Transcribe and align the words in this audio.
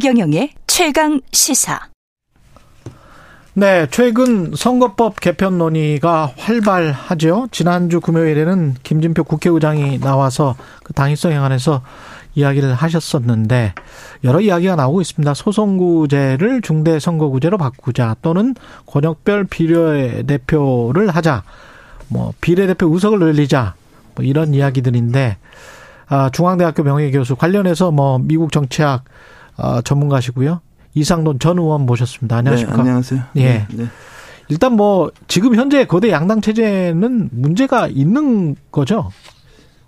최경영의 0.00 0.52
최강 0.66 1.20
시사. 1.30 1.78
네, 3.52 3.86
최근 3.90 4.50
선거법 4.56 5.20
개편 5.20 5.58
논의가 5.58 6.32
활발하죠. 6.38 7.48
지난주 7.50 8.00
금요일에는 8.00 8.76
김진표 8.82 9.24
국회의장이 9.24 10.00
나와서 10.00 10.56
그 10.84 10.94
당위성 10.94 11.32
행안에서 11.32 11.82
이야기를 12.34 12.72
하셨었는데 12.72 13.74
여러 14.24 14.40
이야기가 14.40 14.74
나오고 14.74 15.02
있습니다. 15.02 15.34
소선구제를 15.34 16.62
중대선거구제로 16.62 17.58
바꾸자 17.58 18.16
또는 18.22 18.54
권역별 18.86 19.48
비례대표를 19.48 21.10
하자. 21.10 21.42
뭐 22.08 22.32
비례대표 22.40 22.88
의석을 22.88 23.18
늘리자. 23.18 23.74
뭐 24.14 24.24
이런 24.24 24.54
이야기들인데 24.54 25.36
아, 26.08 26.30
중앙대학교 26.30 26.84
명예교수 26.84 27.36
관련해서 27.36 27.90
뭐 27.90 28.18
미국 28.18 28.50
정치학 28.50 29.04
아, 29.62 29.82
전문가시고요. 29.82 30.60
이상돈 30.94 31.38
전 31.38 31.58
의원 31.58 31.86
모셨습니다. 31.86 32.38
안녕하십니까? 32.38 32.76
네, 32.76 32.80
안녕하세요. 32.82 33.22
예. 33.36 33.42
네, 33.42 33.66
네. 33.72 33.84
일단 34.48 34.72
뭐 34.72 35.12
지금 35.28 35.54
현재 35.54 35.84
거대 35.84 36.10
양당 36.10 36.40
체제는 36.40 37.30
문제가 37.32 37.86
있는 37.86 38.56
거죠. 38.72 39.10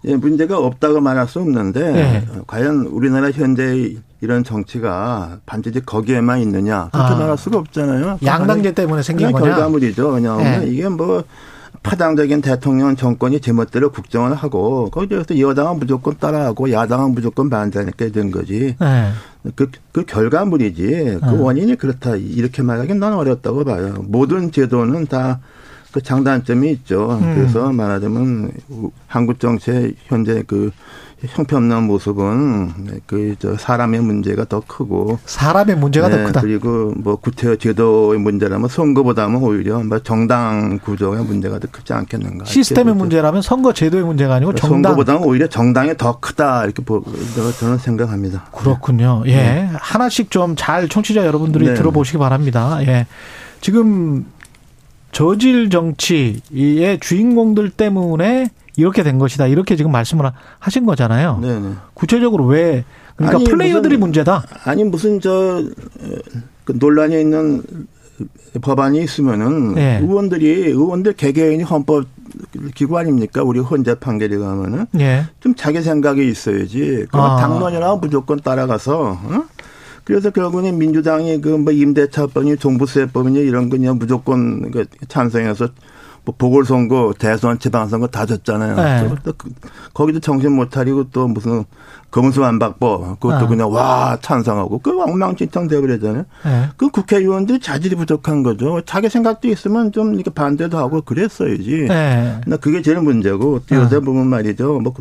예, 0.05 0.15
문제가 0.17 0.59
없다고 0.59 1.01
말할 1.01 1.27
수 1.29 1.41
없는데 1.41 1.93
네. 1.93 2.27
과연 2.47 2.87
우리나라 2.87 3.31
현재 3.31 3.97
이런 4.21 4.45
정치가 4.45 5.39
반드시 5.47 5.81
거기에만 5.81 6.41
있느냐 6.41 6.89
그렇게 6.93 7.15
아. 7.15 7.17
말할 7.17 7.39
수가 7.39 7.59
없잖아요. 7.59 8.19
양당제 8.25 8.73
때문에 8.73 9.03
생긴 9.03 9.33
거냐? 9.33 9.55
결과물이죠. 9.55 10.09
왜냐하면 10.09 10.61
네. 10.61 10.67
이게 10.69 10.89
뭐 10.89 11.25
파당적인 11.83 12.43
대통령 12.43 12.95
정권이 12.97 13.41
제멋대로 13.41 13.91
국정을 13.91 14.35
하고 14.35 14.89
거기에서 14.91 15.39
여당은 15.39 15.79
무조건 15.81 16.17
따라하고 16.19 16.71
야당은 16.71 17.13
무조건 17.13 17.51
반대하니까 17.51 18.09
된 18.11 18.31
거지. 18.31 18.77
네. 18.79 19.11
그, 19.57 19.71
그 19.91 20.05
결과물이지. 20.05 21.19
그 21.21 21.27
어. 21.27 21.33
원인이 21.43 21.75
그렇다. 21.77 22.15
이렇게 22.17 22.63
말하기는 22.63 23.01
난 23.01 23.15
어렵다고 23.15 23.65
봐요. 23.65 23.95
모든 24.07 24.53
제도는 24.53 25.07
다 25.07 25.41
그 25.93 26.01
장단점이 26.01 26.71
있죠. 26.71 27.19
음. 27.21 27.35
그래서 27.35 27.71
말하자면 27.71 28.51
우- 28.71 28.91
한국 29.07 29.39
정치의 29.39 29.95
현재 30.07 30.43
그 30.47 30.71
형편없는 31.29 31.85
모습은 31.85 33.01
그 33.07 33.35
저 33.39 33.57
사람의 33.57 34.01
문제가 34.01 34.45
더 34.45 34.61
크고 34.67 35.19
사람의 35.25 35.77
문제가 35.77 36.09
네, 36.09 36.17
더 36.19 36.27
크다. 36.27 36.41
그리고 36.43 36.93
뭐 36.97 37.17
구태 37.17 37.57
제도의 37.57 38.19
문제라면 38.21 38.69
선거보다는 38.69 39.37
오히려 39.43 39.83
뭐 39.83 39.99
정당 40.01 40.79
구조의 40.79 41.25
문제가 41.25 41.59
더 41.59 41.69
크지 41.71 41.93
않겠는가. 41.93 42.45
시스템의 42.45 42.95
문제라면 42.95 43.43
선거 43.43 43.73
제도의 43.73 44.05
문제가 44.05 44.35
아니고 44.35 44.55
정당. 44.55 44.83
선거보다는 44.93 45.23
오히려 45.25 45.47
정당이 45.49 45.97
더 45.97 46.19
크다 46.21 46.65
이렇게 46.65 46.83
보, 46.85 47.03
저는 47.59 47.79
생각합니다. 47.79 48.47
그렇군요. 48.53 49.23
예. 49.27 49.69
하나씩 49.73 50.31
좀 50.31 50.55
잘 50.57 50.89
청취자 50.89 51.25
여러분들이 51.27 51.67
네. 51.67 51.75
들어보시기 51.75 52.19
바랍니다. 52.19 52.79
예. 52.87 53.07
지금 53.61 54.27
저질 55.13 55.71
정치의 55.71 56.99
주인공들 57.01 57.71
때문에 57.71 58.51
이렇게 58.77 59.03
된 59.03 59.19
것이다. 59.19 59.47
이렇게 59.47 59.77
지금 59.77 59.93
말씀을 59.93 60.31
하신 60.59 60.87
거잖아요. 60.87 61.39
네네. 61.43 61.69
구체적으로 61.95 62.47
왜 62.47 62.85
그러니까 63.17 63.39
아니, 63.39 63.45
플레이어들이 63.45 63.97
무슨- 63.97 64.01
문제다. 64.01 64.45
아니 64.65 64.85
무슨 64.85 65.21
저 65.21 65.59
어, 65.63 66.17
그 66.65 66.73
논란이 66.79 67.21
있는 67.21 67.63
법안이 68.61 69.03
있으면은 69.03 69.75
네. 69.75 69.99
의원들이 70.03 70.47
의원들 70.71 71.15
개개인이 71.15 71.63
헌법 71.65 72.05
기구 72.75 72.99
아닙니까? 72.99 73.43
우리 73.43 73.61
헌재 73.61 73.97
판결에 73.97 74.37
가면은 74.39 74.87
예. 74.99 75.25
좀 75.41 75.55
자기 75.55 75.83
생각이 75.83 76.27
있어야지. 76.29 77.07
그럼 77.11 77.25
아. 77.33 77.37
당론이나 77.37 77.97
무조건 77.97 78.39
따라가서. 78.41 79.19
어? 79.23 79.45
그래서 80.05 80.31
결국은 80.31 80.79
민주당이 80.79 81.41
그 81.41 81.57
뭐 81.59 81.73
임대차법이니 81.73 82.57
종부세법이니 82.57 83.39
이런 83.39 83.69
거 83.69 83.77
그냥 83.77 83.99
무조건 83.99 84.71
그 84.71 84.85
찬성해서 85.09 85.69
뭐 86.25 86.35
보궐선거, 86.39 87.13
대선, 87.19 87.59
지방선거 87.59 88.07
다 88.07 88.25
졌잖아요. 88.27 88.77
네. 88.77 89.15
또 89.25 89.33
그- 89.37 89.51
거기도 89.93 90.21
정신 90.21 90.53
못 90.53 90.71
차리고 90.71 91.11
또 91.11 91.27
무슨 91.27 91.65
검수완박법 92.13 93.19
그것도 93.21 93.45
아. 93.45 93.49
그냥 93.49 93.73
와 93.73 94.19
찬성하고 94.21 94.79
그 94.79 95.01
엉망진창 95.03 95.67
돼버리잖아요. 95.67 96.25
예. 96.47 96.69
그 96.77 96.91
국회의원들이 96.91 97.59
자질이 97.61 97.97
부족한 97.97 98.43
거죠. 98.43 98.83
자기 98.87 99.09
생각도 99.09 99.49
있으면 99.49 99.91
좀 99.93 100.15
이렇게 100.15 100.31
반대도 100.31 100.79
하고 100.79 101.01
그랬어야지. 101.01 101.87
예. 101.91 102.41
나 102.47 102.57
그게 102.59 102.83
제일 102.83 103.01
문제고 103.01 103.61
또 103.67 103.75
요새 103.77 103.97
아. 103.97 104.01
보면 104.01 104.27
말이죠. 104.29 104.79
뭐, 104.81 104.95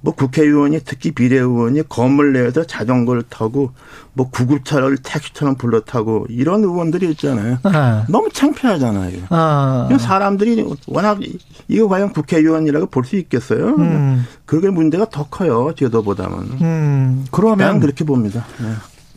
뭐 0.00 0.14
국회의원이 0.14 0.80
특히 0.84 1.10
비례의원이 1.10 1.88
건물 1.88 2.32
내에서 2.32 2.62
자전거를 2.64 3.24
타고 3.28 3.72
뭐 4.12 4.30
구급차를 4.30 4.98
택시처럼 4.98 5.56
불러 5.56 5.80
타고 5.80 6.24
이런 6.28 6.62
의원들이 6.62 7.10
있잖아요. 7.10 7.58
예. 7.66 8.04
너무 8.12 8.28
창피하잖아요. 8.32 9.22
아. 9.30 9.88
사람들이 9.98 10.64
워낙 10.86 11.18
이거 11.66 11.88
과연 11.88 12.12
국회의원이라고 12.12 12.86
볼 12.86 13.04
수 13.04 13.16
있겠어요? 13.16 13.74
음. 13.78 14.24
그게 14.46 14.70
문제가 14.70 15.08
더 15.10 15.26
커요. 15.28 15.72
제도보다는. 15.76 16.38
음. 16.60 17.26
그러면 17.32 17.80
그렇게 17.80 18.04
봅니다. 18.04 18.44
네. 18.60 18.72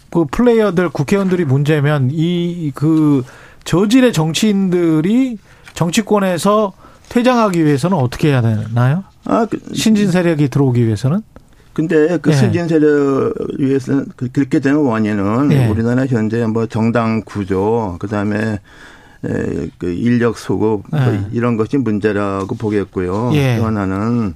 그 0.09 0.25
플레이어들 0.31 0.89
국회의원들이 0.89 1.45
문제면 1.45 2.09
이 2.11 2.71
그 2.73 3.23
저질의 3.65 4.13
정치인들이 4.13 5.37
정치권에서 5.75 6.73
퇴장하기 7.09 7.63
위해서는 7.65 7.97
어떻게 7.97 8.29
해야 8.29 8.41
되나요? 8.41 9.03
아, 9.25 9.45
그, 9.49 9.59
신진 9.73 10.11
세력이 10.11 10.49
들어오기 10.49 10.85
위해서는? 10.85 11.21
근데 11.73 12.17
그 12.21 12.31
예. 12.31 12.35
승진 12.35 12.67
세력 12.67 13.33
위해서 13.57 14.03
그- 14.17 14.29
그렇게 14.29 14.59
되는 14.59 14.79
원인은 14.79 15.51
예. 15.51 15.67
우리나라 15.67 16.05
현재 16.05 16.45
뭐 16.45 16.65
정당 16.65 17.21
구조 17.23 17.95
그다음에 17.99 18.59
에, 19.23 19.67
그 19.77 19.89
인력 19.89 20.37
수급 20.37 20.83
뭐 20.89 20.99
예. 20.99 21.25
이런 21.31 21.55
것이 21.55 21.77
문제라고 21.77 22.55
보겠고요. 22.55 23.31
예. 23.35 23.57
또 23.57 23.65
하나는 23.67 24.33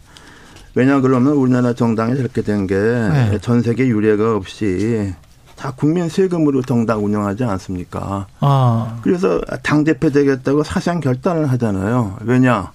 왜냐 0.75 1.02
그러면 1.02 1.34
우리나라 1.34 1.73
정당이 1.73 2.16
저렇게 2.16 2.41
된 2.41 2.67
게전 2.67 3.57
예. 3.57 3.62
세계 3.63 3.88
유례가 3.88 4.35
없이 4.35 5.13
다 5.57 5.73
국민 5.75 6.07
세금으로 6.09 6.62
정당 6.62 7.03
운영하지 7.03 7.44
않습니까? 7.46 8.28
아. 8.41 9.00
그래서 9.02 9.41
당 9.63 9.84
대표 9.84 10.09
되겠다고 10.09 10.63
사상 10.63 11.00
결단을 11.00 11.50
하잖아요. 11.52 12.17
왜냐? 12.22 12.72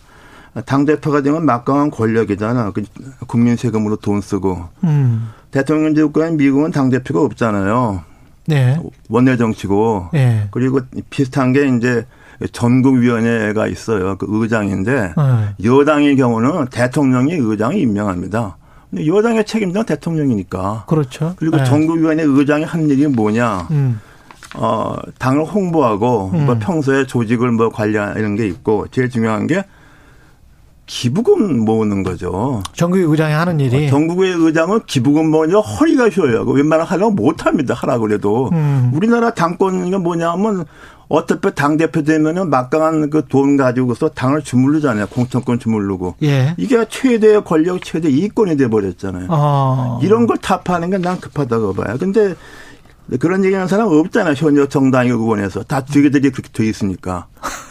당 0.67 0.85
대표가 0.85 1.23
되면 1.23 1.45
막강한 1.45 1.91
권력이잖아. 1.91 2.73
그 2.73 2.83
국민 3.27 3.57
세금으로 3.57 3.97
돈 3.97 4.21
쓰고 4.21 4.69
음. 4.85 5.31
대통령 5.51 5.95
제국과는 5.95 6.37
미국은 6.37 6.71
당 6.71 6.91
대표가 6.91 7.23
없잖아요. 7.23 8.03
네. 8.47 8.81
원내 9.09 9.37
정치고 9.37 10.09
예. 10.15 10.49
그리고 10.51 10.81
비슷한 11.09 11.53
게 11.53 11.69
이제 11.69 12.05
전국위원회가 12.53 13.67
있어요. 13.69 14.17
그 14.17 14.27
의장인데 14.29 14.93
예. 15.17 15.65
여당의 15.65 16.17
경우는 16.17 16.67
대통령이 16.67 17.35
의장이 17.35 17.81
임명합니다. 17.81 18.57
근데 18.91 19.07
여당의 19.07 19.45
책임자는 19.45 19.87
대통령이니까. 19.87 20.85
그렇죠. 20.89 21.35
그리고 21.37 21.61
예. 21.61 21.65
전국위원회 21.65 22.25
의장이 22.25 22.65
한 22.65 22.89
일이 22.91 23.07
뭐냐? 23.07 23.69
음. 23.71 24.01
어, 24.57 24.97
당을 25.19 25.45
홍보하고 25.45 26.29
뭐 26.29 26.55
음. 26.55 26.59
평소에 26.59 27.07
조직을 27.07 27.53
뭐 27.53 27.69
관리하는 27.69 28.35
게 28.35 28.49
있고 28.49 28.87
제일 28.91 29.09
중요한 29.09 29.47
게 29.47 29.65
기부금 30.95 31.61
모으는 31.65 32.03
거죠. 32.03 32.65
정규 32.73 32.99
의장이 32.99 33.33
하는 33.33 33.61
일이. 33.61 33.89
전국의 33.89 34.33
의장은 34.33 34.81
기부금 34.87 35.31
모으려 35.31 35.61
허리가 35.61 36.09
휘어요. 36.09 36.43
웬만하면 36.43 36.85
하려고 36.85 37.13
못합니다. 37.13 37.75
하라 37.75 37.99
그래도. 37.99 38.51
음. 38.53 38.91
우리나라 38.93 39.31
당권이 39.31 39.89
뭐냐면 39.99 40.65
어차피 41.09 41.55
당대표 41.55 42.03
되면은 42.03 42.51
막강한 42.51 43.09
그 43.09 43.23
돈 43.29 43.57
가지고서 43.57 44.09
당을 44.09 44.43
주물르잖아요. 44.43 45.07
공천권 45.07 45.61
주물르고. 45.61 46.17
예. 46.25 46.55
이게 46.59 46.85
최대의 46.89 47.45
권력, 47.45 47.85
최대 47.85 48.09
이권이 48.11 48.57
돼버렸잖아요. 48.57 49.27
어. 49.31 50.01
이런 50.03 50.27
걸 50.27 50.39
타파하는 50.39 50.91
게난 50.91 51.21
급하다고 51.21 51.75
봐요. 51.75 51.97
근데 52.01 52.35
그런 53.21 53.45
얘기하는 53.45 53.69
사람 53.69 53.87
없잖아요. 53.87 54.35
현역 54.37 54.71
정당의 54.71 55.13
의원에서. 55.13 55.63
다 55.63 55.85
저기들이 55.85 56.31
그렇게 56.31 56.49
돼 56.53 56.67
있으니까. 56.69 57.29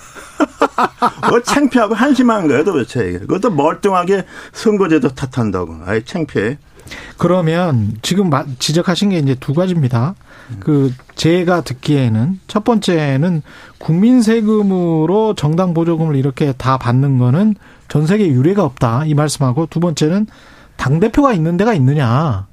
어, 0.83 1.39
창피하고 1.43 1.93
한심한 1.95 2.47
거예요, 2.47 2.63
도대체. 2.63 3.19
그것도 3.19 3.51
멀뚱하게 3.51 4.25
선거제도 4.53 5.09
탓한다고. 5.09 5.77
아이, 5.85 6.03
창피해. 6.05 6.57
그러면 7.17 7.93
지금 8.01 8.29
마- 8.29 8.45
지적하신 8.57 9.09
게 9.09 9.19
이제 9.19 9.35
두 9.35 9.53
가지입니다. 9.53 10.15
그 10.59 10.91
제가 11.15 11.61
듣기에는 11.61 12.39
첫 12.47 12.63
번째는 12.63 13.43
국민 13.77 14.23
세금으로 14.23 15.35
정당 15.35 15.75
보조금을 15.75 16.15
이렇게 16.15 16.53
다 16.53 16.77
받는 16.79 17.19
거는 17.19 17.53
전 17.87 18.07
세계 18.07 18.27
유례가 18.27 18.63
없다 18.63 19.05
이 19.05 19.13
말씀하고 19.13 19.67
두 19.67 19.79
번째는 19.79 20.25
당 20.77 20.99
대표가 20.99 21.33
있는 21.33 21.57
데가 21.57 21.75
있느냐. 21.75 22.47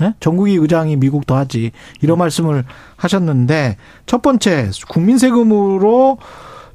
예? 0.00 0.14
전국위 0.20 0.54
의장이 0.54 0.96
미국도 0.96 1.34
하지 1.34 1.72
이런 2.00 2.16
말씀을 2.16 2.64
하셨는데 2.96 3.76
첫 4.06 4.22
번째 4.22 4.70
국민 4.88 5.18
세금으로 5.18 6.16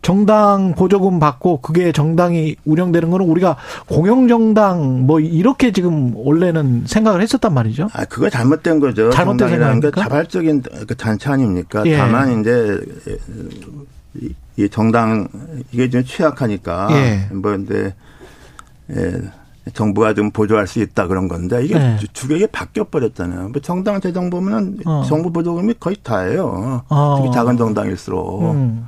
정당 0.01 0.73
보조금 0.75 1.19
받고 1.19 1.61
그게 1.61 1.91
정당이 1.91 2.55
운영되는 2.65 3.09
거는 3.09 3.25
우리가 3.25 3.57
공영정당 3.87 5.05
뭐 5.05 5.19
이렇게 5.19 5.71
지금 5.71 6.13
원래는 6.15 6.83
생각을 6.85 7.21
했었단 7.21 7.53
말이죠. 7.53 7.89
아, 7.93 8.05
그거 8.05 8.29
잘못된 8.29 8.79
거죠. 8.79 9.09
잘못된 9.09 9.47
게 9.47 9.53
생각입니까? 9.55 10.01
자발적인 10.01 10.63
그 10.87 10.95
단체 10.95 11.29
아닙니까? 11.29 11.83
예. 11.85 11.97
다만 11.97 12.39
이제 12.41 12.79
이- 14.21 14.33
이 14.57 14.69
정당 14.69 15.27
이게 15.71 15.89
좀 15.89 16.03
취약하니까 16.03 16.87
예. 16.91 17.27
뭐 17.33 17.51
근데 17.51 17.93
예, 18.95 19.13
정부가 19.73 20.13
좀 20.13 20.31
보조할 20.31 20.65
수 20.65 20.79
있다 20.79 21.07
그런 21.07 21.27
건데 21.27 21.63
이게 21.65 21.77
네. 21.77 21.97
주- 21.99 22.07
주객이 22.13 22.47
바뀌어 22.47 22.85
버렸잖아요. 22.85 23.49
뭐 23.49 23.61
정당 23.61 23.99
재정 23.99 24.29
보면은 24.29 24.77
어. 24.85 25.03
정부 25.07 25.31
보조금이 25.31 25.73
거의 25.79 25.97
다예요. 26.01 26.83
어. 26.87 27.15
특히 27.19 27.33
작은 27.33 27.57
정당일수록 27.57 28.43
음. 28.53 28.87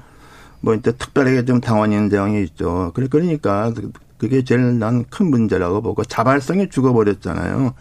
뭐 0.62 0.74
이제 0.74 0.92
특별하게 0.92 1.46
좀 1.46 1.62
당원인 1.62 2.10
대응이 2.10 2.44
있죠. 2.44 2.92
그래 2.94 3.08
그러니까 3.10 3.74
그게 4.18 4.44
제일 4.44 4.78
난 4.80 5.06
큰 5.10 5.30
문제라고 5.30 5.82
보고 5.82 6.04
자발성이 6.04 6.70
죽어버렸잖아요. 6.70 7.74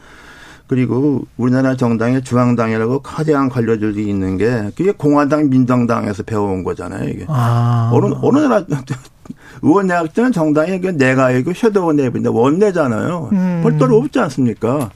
그리고 0.69 1.25
우리나라 1.39 1.77
정당의 1.77 2.23
중앙당이라고 2.23 3.01
거대한 3.01 3.49
관료들이 3.49 4.07
있는 4.07 4.37
게 4.37 4.71
그게 4.77 4.93
공화당 4.93 5.49
민정당에서 5.49 6.23
배워온 6.25 6.63
거잖아요. 6.63 7.09
이게 7.09 7.25
아. 7.29 7.91
어느 7.93 8.15
어느 8.23 8.39
나라 8.41 8.65
의원 9.63 9.87
내각제는 9.87 10.31
정당이 10.33 10.81
그 10.81 10.89
내각이고 10.89 11.53
섀도우 11.55 11.95
내부인데 11.95 12.29
원내잖아요. 12.29 13.31
음. 13.33 13.61
별도로 13.63 13.97
없지 13.97 14.21
않습니까? 14.21 14.91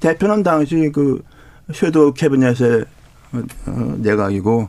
대표는 0.00 0.42
당시 0.44 0.90
그 0.94 1.20
섀도우 1.72 2.14
캐비넷의 2.14 2.84
어, 3.32 3.42
어, 3.66 3.94
내각이고 3.98 4.68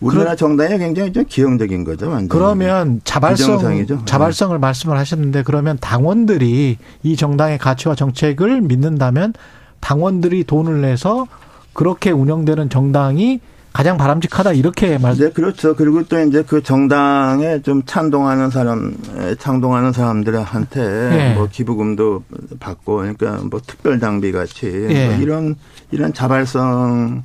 우리나라 0.00 0.36
정당이 0.36 0.78
굉장히 0.78 1.12
좀 1.12 1.24
기형적인 1.26 1.84
거죠. 1.84 2.08
완전히. 2.08 2.28
그러면 2.28 3.00
자발성 3.04 3.56
부정상이죠. 3.56 4.04
자발성을 4.04 4.58
말씀을 4.58 4.96
하셨는데 4.96 5.42
그러면 5.42 5.76
당원들이 5.80 6.78
이 7.02 7.16
정당의 7.16 7.58
가치와 7.58 7.94
정책을 7.94 8.60
믿는다면 8.60 9.34
당원들이 9.80 10.44
돈을 10.44 10.80
내서 10.80 11.26
그렇게 11.72 12.10
운영되는 12.10 12.70
정당이 12.70 13.40
가장 13.72 13.96
바람직하다 13.96 14.54
이렇게 14.54 14.98
말. 14.98 15.14
네, 15.16 15.30
그렇죠. 15.30 15.76
그리고 15.76 16.02
또 16.04 16.18
이제 16.20 16.42
그 16.42 16.62
정당에 16.62 17.62
좀 17.62 17.82
찬동하는 17.84 18.50
사람, 18.50 18.96
에, 19.16 19.34
창동하는 19.36 19.92
사람들한테 19.92 20.80
예. 20.80 21.34
뭐 21.34 21.48
기부금도 21.50 22.24
받고, 22.58 22.96
그러니까 22.96 23.38
뭐 23.48 23.60
특별 23.64 24.00
장비 24.00 24.32
같이 24.32 24.66
예. 24.66 25.08
뭐 25.08 25.16
이런 25.18 25.54
이런 25.92 26.12
자발성이 26.12 27.20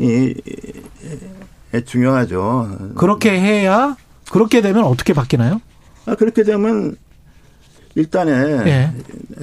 에, 0.00 0.34
중요하죠. 1.84 2.92
그렇게 2.96 3.30
해야 3.40 3.96
그렇게 4.30 4.60
되면 4.60 4.84
어떻게 4.84 5.12
바뀌나요? 5.12 5.60
아, 6.06 6.14
그렇게 6.16 6.42
되면 6.42 6.96
일단에 7.94 8.32
예. 8.66 8.92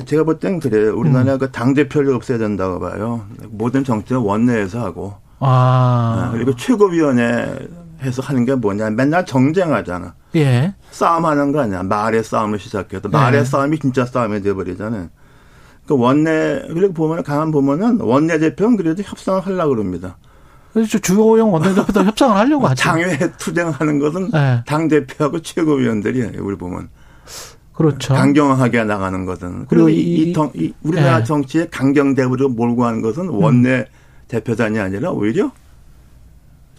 제가 0.05 0.23
볼 0.23 0.39
땐 0.39 0.59
그래요. 0.59 0.95
우리나라 0.97 1.37
그당 1.37 1.73
대표를 1.73 2.13
없애야 2.13 2.37
된다고 2.37 2.79
봐요. 2.79 3.25
모든 3.49 3.83
정치는 3.83 4.21
원내에서 4.21 4.79
하고. 4.83 5.15
아, 5.39 6.27
아, 6.27 6.31
그리고 6.31 6.55
최고위원회에서 6.55 8.21
하는 8.21 8.45
게 8.45 8.55
뭐냐. 8.55 8.89
맨날 8.91 9.25
정쟁하잖아. 9.25 10.15
예. 10.35 10.73
싸움하는 10.91 11.51
거 11.51 11.61
아니야. 11.61 11.83
말의 11.83 12.23
싸움을 12.23 12.59
시작해서 12.59 13.07
말의 13.09 13.43
네. 13.43 13.45
싸움이 13.45 13.79
진짜 13.79 14.05
싸움이 14.05 14.41
돼버리잖아요. 14.41 15.09
그 15.85 15.97
원내 15.97 16.63
그리고 16.73 16.93
보면 16.93 17.23
가만 17.23 17.51
보면은 17.51 17.99
원내 18.01 18.39
대표는 18.39 18.77
그래도 18.77 19.03
협상을 19.03 19.39
하려고 19.45 19.69
그럽니다. 19.75 20.17
그래서 20.81 20.99
주호영 20.99 21.51
원내대표도 21.53 22.03
협상을 22.05 22.35
하려고 22.35 22.67
하죠. 22.67 22.83
장외 22.83 23.17
투쟁하는 23.37 23.97
것은 23.99 24.29
네. 24.31 24.61
당 24.67 24.87
대표하고 24.87 25.41
최고위원들이에요. 25.41 26.33
우리 26.41 26.55
보면 26.55 26.89
그렇죠. 27.73 28.13
강경하게 28.13 28.83
나가는 28.83 29.25
것은 29.25 29.65
그리고 29.67 29.85
그리고 29.85 29.89
이, 29.89 30.31
이- 30.31 30.33
이, 30.55 30.73
우리나라 30.83 31.19
네. 31.19 31.23
정치의 31.23 31.69
강경 31.71 32.13
대우로 32.15 32.49
몰고 32.49 32.81
가는 32.83 33.01
것은 33.01 33.29
원내 33.29 33.85
대표단이 34.27 34.79
아니라 34.79 35.11
오히려 35.11 35.51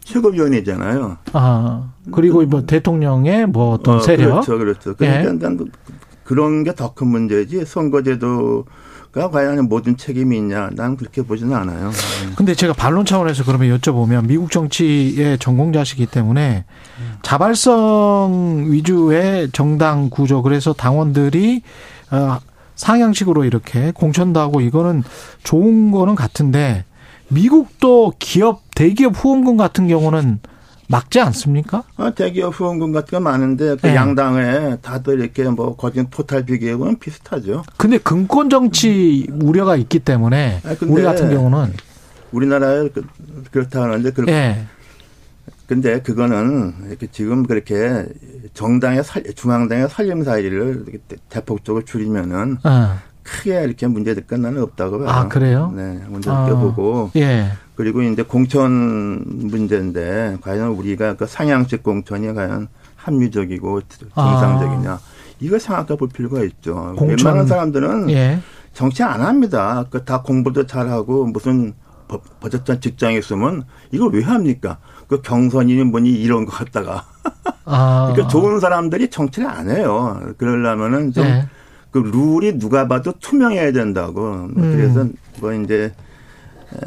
최고위원이잖아요. 0.04 1.18
아 1.32 1.92
그리고 2.12 2.42
뭐 2.46 2.64
대통령의 2.64 3.46
뭐 3.46 3.72
어떤 3.74 3.96
어, 3.96 4.00
세력. 4.00 4.30
그렇죠, 4.30 4.58
그렇죠. 4.58 4.94
그러니까 4.96 5.30
예. 5.30 5.32
난 5.38 5.58
그런 6.24 6.62
게 6.64 6.72
더 6.72 6.94
큰 6.94 7.08
문제지 7.08 7.64
선거제도 7.64 8.64
가 9.12 9.30
과연 9.30 9.68
모든 9.68 9.96
책임이 9.96 10.36
있냐? 10.36 10.68
난 10.72 10.96
그렇게 10.96 11.22
보지는 11.22 11.56
않아요. 11.56 11.90
네. 11.90 12.32
근데 12.36 12.54
제가 12.54 12.74
반론 12.74 13.06
차원에서 13.06 13.44
그러면 13.44 13.76
여쭤보면 13.78 14.26
미국 14.26 14.50
정치의 14.50 15.38
전공자시기 15.38 16.06
때문에 16.06 16.64
자발성 17.22 18.66
위주의 18.68 19.50
정당 19.52 20.10
구조 20.10 20.42
그래서 20.42 20.74
당원들이 20.74 21.62
어, 22.10 22.38
상향식으로 22.74 23.44
이렇게 23.44 23.92
공천도 23.92 24.38
하고 24.38 24.60
이거는 24.60 25.02
좋은 25.42 25.90
거는 25.90 26.14
같은데 26.14 26.84
미국도 27.28 28.14
기업 28.18 28.62
대기업 28.74 29.14
후원금 29.16 29.56
같은 29.56 29.88
경우는 29.88 30.40
막지 30.88 31.20
않습니까? 31.20 31.82
아, 31.96 32.10
대기업 32.10 32.58
후원금 32.58 32.92
같은 32.92 33.10
거 33.18 33.20
많은데 33.20 33.76
그 33.76 33.86
네. 33.86 33.94
양당에 33.94 34.78
다들 34.80 35.20
이렇게 35.20 35.44
뭐 35.44 35.76
거진 35.76 36.08
포탈 36.10 36.44
비교하고는 36.46 36.98
비슷하죠. 36.98 37.62
근데 37.76 37.98
금권 37.98 38.48
정치 38.48 39.26
우려가 39.42 39.76
있기 39.76 39.98
때문에 40.00 40.62
아, 40.64 40.74
우리 40.86 41.02
같은 41.02 41.28
경우는 41.30 41.74
우리나라에 42.32 42.88
그, 42.88 43.06
그렇다 43.52 43.82
하는데 43.82 44.10
그 44.12 44.24
예. 44.28 44.64
근데 45.66 46.00
그거는 46.00 46.72
이렇게 46.88 47.06
지금 47.12 47.46
그렇게 47.46 48.06
정당의 48.54 49.04
살, 49.04 49.22
중앙당의 49.34 49.90
살림살이를 49.90 50.84
대- 51.06 51.16
대폭적으로 51.28 51.84
줄이면은 51.84 52.56
어. 52.64 52.96
크게 53.22 53.62
이렇게 53.64 53.86
문제될 53.86 54.26
건 54.26 54.40
나는 54.40 54.62
없다고 54.62 55.00
봐요. 55.00 55.08
아, 55.10 55.28
그래요? 55.28 55.70
네, 55.76 56.00
문제 56.08 56.30
아. 56.30 56.44
없다고 56.44 56.60
보고 56.72 57.10
예. 57.16 57.52
그리고 57.78 58.02
이제 58.02 58.22
공천 58.24 59.22
문제인데 59.24 60.38
과연 60.40 60.70
우리가 60.70 61.14
그 61.14 61.26
상향식 61.28 61.84
공천이 61.84 62.34
과연 62.34 62.66
합리적이고 62.96 63.82
정상적이냐 64.16 64.98
이걸 65.38 65.60
생각해 65.60 65.96
볼 65.96 66.08
필요가 66.08 66.42
있죠. 66.42 66.76
아. 66.76 66.92
공천. 66.98 67.08
웬만한 67.28 67.46
사람들은 67.46 68.10
예. 68.10 68.40
정치 68.72 69.04
안 69.04 69.20
합니다. 69.20 69.86
그 69.90 70.04
다 70.04 70.22
공부도 70.22 70.66
잘하고 70.66 71.26
무슨 71.26 71.74
버- 72.08 72.20
버젓한 72.40 72.80
직장에 72.80 73.16
있으면 73.18 73.62
이걸 73.92 74.10
왜 74.12 74.24
합니까? 74.24 74.78
그 75.06 75.22
경선이니 75.22 75.84
뭐니 75.84 76.10
이런 76.10 76.46
거 76.46 76.50
갖다가 76.50 77.04
아. 77.64 78.08
그러니까 78.12 78.26
좋은 78.26 78.58
사람들이 78.58 79.08
정치를 79.08 79.48
안 79.48 79.70
해요. 79.70 80.20
그러려면은 80.36 81.12
좀 81.12 81.24
예. 81.26 81.46
그 81.92 81.98
룰이 81.98 82.58
누가 82.58 82.88
봐도 82.88 83.12
투명해야 83.20 83.70
된다고. 83.70 84.32
음. 84.32 84.54
그래서 84.56 85.06
뭐 85.40 85.52
이제 85.52 85.92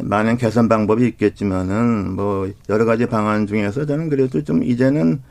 많은 0.01 0.37
개선 0.37 0.69
방법이 0.69 1.05
있겠지만은 1.07 2.15
뭐 2.15 2.49
여러 2.69 2.85
가지 2.85 3.05
방안 3.07 3.47
중에서 3.47 3.85
저는 3.85 4.09
그래도 4.09 4.43
좀 4.43 4.63
이제는 4.63 5.21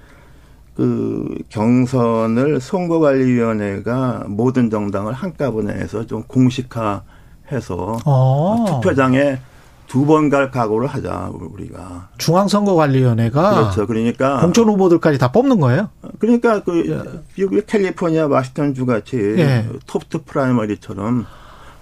그 0.76 1.36
경선을 1.50 2.60
선거관리위원회가 2.60 4.24
모든 4.28 4.70
정당을 4.70 5.12
한꺼번에 5.12 5.74
해서 5.74 6.06
좀 6.06 6.22
공식화해서 6.24 7.98
어. 8.04 8.64
투표장에 8.68 9.38
두 9.86 10.06
번 10.06 10.30
갈 10.30 10.52
각오를 10.52 10.86
하자 10.86 11.32
우리가. 11.34 12.10
중앙선거관리위원회가 12.18 13.50
그렇죠. 13.54 13.86
그러니까 13.88 14.40
공천 14.40 14.68
후보들까지 14.68 15.18
다 15.18 15.32
뽑는 15.32 15.58
거예요? 15.58 15.88
그러니까 16.20 16.62
그 16.62 17.24
미국의 17.36 17.66
캘리포니아 17.66 18.28
와싱턴 18.28 18.72
주 18.74 18.86
같이 18.86 19.16
예. 19.36 19.68
top 19.86 20.04
two 20.04 20.22
primary처럼 20.26 21.26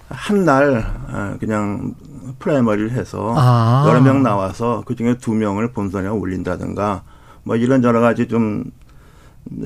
한 0.09 0.43
날 0.43 1.37
그냥 1.39 1.93
프라이머리를 2.37 2.91
해서 2.91 3.33
아. 3.37 3.85
여러 3.87 4.01
명 4.01 4.21
나와서 4.23 4.83
그 4.85 4.95
중에 4.95 5.17
두 5.17 5.33
명을 5.33 5.71
본선에 5.71 6.07
올린다든가 6.07 7.03
뭐 7.43 7.55
이런 7.55 7.83
여러 7.83 7.99
가지 8.01 8.27
좀 8.27 8.65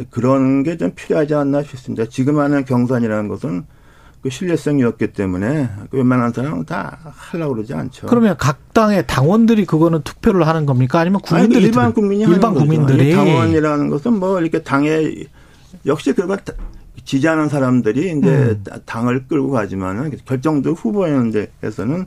그런 0.09 0.63
게 0.63 0.77
좀 0.77 0.91
필요하지 0.95 1.33
않나 1.35 1.63
싶습니다. 1.63 2.05
지금 2.09 2.39
하는 2.39 2.63
경선이라는 2.65 3.27
것은 3.27 3.65
그 4.21 4.29
신뢰성이 4.29 4.83
없기 4.85 5.11
때문에 5.11 5.69
그 5.91 5.97
웬만한 5.97 6.31
사람은 6.31 6.63
다 6.65 6.97
하려고 7.13 7.55
그러지 7.55 7.73
않죠. 7.73 8.07
그러면 8.07 8.35
각 8.39 8.73
당의 8.73 9.05
당원들이 9.05 9.65
그거는 9.65 10.01
투표를 10.03 10.47
하는 10.47 10.65
겁니까? 10.65 10.99
아니면 11.01 11.19
아니, 11.25 11.27
국민들이 11.29 11.65
일반 11.65 11.87
투표- 11.89 11.99
국민이 12.01 12.23
일반. 12.23 12.53
국민들이 12.53 13.09
이 13.09 13.13
당원이라는 13.13 13.89
것은 13.89 14.13
뭐 14.19 14.39
이렇게 14.39 14.63
당에 14.63 15.13
역시 15.85 16.15
다- 16.15 16.25
지지하는 17.03 17.49
사람들이 17.49 18.17
이제 18.17 18.29
음. 18.29 18.63
당을 18.85 19.27
끌고 19.27 19.51
가지만은 19.51 20.11
결정적 20.23 20.77
후보였는데에서는 20.77 22.05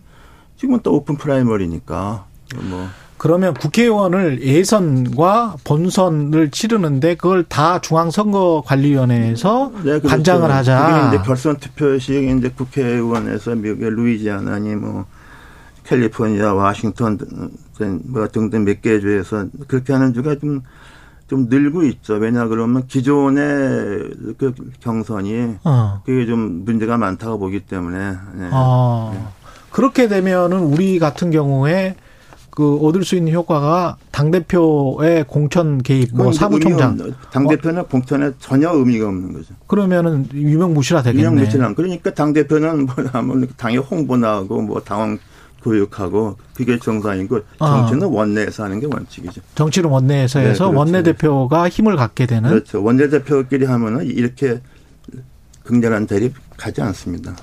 지금은 0.56 0.80
또 0.82 0.94
오픈 0.94 1.16
프라이머리니까 1.16 2.24
뭐 2.70 2.86
그러면 3.18 3.54
국회의원을 3.54 4.42
예선과 4.42 5.56
본선을 5.64 6.50
치르는데 6.50 7.14
그걸 7.14 7.44
다 7.44 7.80
중앙선거관리위원회에서 7.80 9.72
네, 9.76 9.82
그렇죠. 9.82 10.08
관장을 10.08 10.50
하자. 10.50 11.08
이제 11.08 11.22
결선 11.24 11.56
투표식 11.56 12.28
이제 12.28 12.50
국회의원에서 12.50 13.54
미국의 13.54 13.90
루이지아나니 13.90 14.76
뭐 14.76 15.06
캘리포니아, 15.84 16.52
와싱턴 16.52 17.16
등- 17.16 18.00
뭐 18.04 18.26
등등 18.28 18.64
몇 18.64 18.80
개 18.82 19.00
주에서 19.00 19.46
그렇게 19.68 19.92
하는 19.92 20.12
주가 20.12 20.34
좀좀 20.34 21.48
늘고 21.48 21.84
있죠. 21.84 22.14
왜냐 22.14 22.46
그러면 22.48 22.86
기존의 22.86 23.44
그 24.38 24.52
경선이 24.80 25.56
어. 25.64 26.02
그게 26.04 26.26
좀 26.26 26.64
문제가 26.64 26.96
많다고 26.98 27.38
보기 27.38 27.60
때문에 27.60 27.98
네. 28.34 28.48
아. 28.52 29.12
그렇게 29.76 30.08
되면은 30.08 30.58
우리 30.60 30.98
같은 30.98 31.30
경우에 31.30 31.96
그 32.48 32.78
얻을 32.78 33.04
수 33.04 33.14
있는 33.14 33.34
효과가 33.34 33.98
당 34.10 34.30
대표의 34.30 35.24
공천 35.28 35.82
개입, 35.82 36.16
뭐 36.16 36.32
사무총장 36.32 36.96
당 37.30 37.46
대표는 37.46 37.84
공천에 37.84 38.30
전혀 38.38 38.72
의미가 38.72 39.06
없는 39.06 39.34
거죠. 39.34 39.52
그러면은 39.66 40.26
유명무실화 40.32 41.02
되겠네. 41.02 41.28
무실함. 41.28 41.74
그러니까 41.74 42.14
당 42.14 42.32
대표는 42.32 42.86
뭐 42.86 42.94
하면 43.12 43.48
당의 43.58 43.76
홍보나 43.76 44.36
하고 44.36 44.62
뭐 44.62 44.80
당원 44.80 45.18
교육하고 45.62 46.38
그게 46.54 46.78
정상이고 46.78 47.40
아. 47.58 47.86
정치는 47.86 48.08
원내에서 48.08 48.64
하는 48.64 48.80
게 48.80 48.86
원칙이죠. 48.86 49.42
정치는 49.56 49.90
원내에서 49.90 50.38
네, 50.38 50.46
해서 50.46 50.70
그렇죠. 50.70 50.78
원내 50.78 51.02
대표가 51.02 51.68
힘을 51.68 51.96
갖게 51.96 52.24
되는 52.24 52.48
그렇죠. 52.48 52.82
원내 52.82 53.10
대표끼리 53.10 53.66
하면은 53.66 54.06
이렇게 54.06 54.58
극렬한 55.64 56.06
대립 56.06 56.32
가지 56.56 56.80
않습니다. 56.80 57.36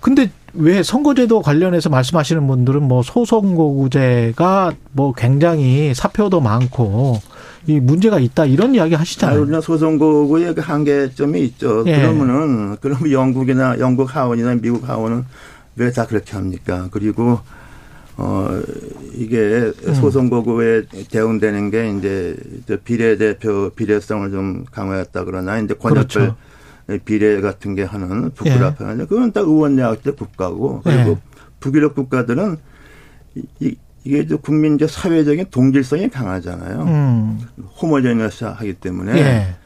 근데 0.00 0.30
왜 0.56 0.82
선거제도 0.82 1.42
관련해서 1.42 1.88
말씀하시는 1.90 2.46
분들은 2.46 2.82
뭐 2.82 3.02
소선거구제가 3.02 4.72
뭐 4.92 5.12
굉장히 5.12 5.92
사표도 5.94 6.40
많고 6.40 7.20
이 7.66 7.80
문제가 7.80 8.18
있다 8.20 8.44
이런 8.46 8.74
이야기 8.74 8.94
아, 8.94 9.00
하시잖아요. 9.00 9.40
우리나라 9.40 9.60
소선거구의 9.60 10.54
그 10.54 10.60
한계점이 10.60 11.40
있죠. 11.42 11.82
예. 11.86 11.96
그러면은 11.96 12.76
그러면 12.80 13.10
영국이나 13.10 13.78
영국 13.78 14.14
하원이나 14.14 14.54
미국 14.56 14.88
하원은 14.88 15.24
왜 15.76 15.90
다 15.90 16.06
그렇게 16.06 16.34
합니까? 16.34 16.88
그리고 16.92 17.40
어 18.16 18.48
이게 19.14 19.72
음. 19.86 19.94
소선거구에 19.94 20.82
대응되는 21.10 21.70
게 21.70 21.90
이제 21.98 22.36
저 22.68 22.76
비례 22.76 23.16
대표 23.16 23.70
비례성을 23.74 24.30
좀 24.30 24.64
강화했다 24.70 25.24
그러나 25.24 25.58
이제 25.58 25.74
권역별 25.74 26.06
그렇죠. 26.06 26.36
비례 27.04 27.40
같은 27.40 27.74
게 27.74 27.82
하는 27.82 28.30
북유럽 28.34 28.80
하는 28.80 29.06
그건 29.06 29.32
다 29.32 29.40
의원내각제 29.40 30.12
국가고 30.12 30.82
그리고 30.84 31.10
예. 31.12 31.16
북유럽 31.60 31.94
국가들은 31.94 32.56
이- 33.36 33.42
이, 33.60 33.76
이게 34.04 34.18
이제 34.20 34.34
국민적 34.36 34.90
사회적인 34.90 35.46
동질성이 35.50 36.08
강하잖아요. 36.10 36.82
음. 36.82 37.40
호모제니어스 37.80 38.44
하기 38.44 38.74
때문에 38.74 39.18
예. 39.18 39.56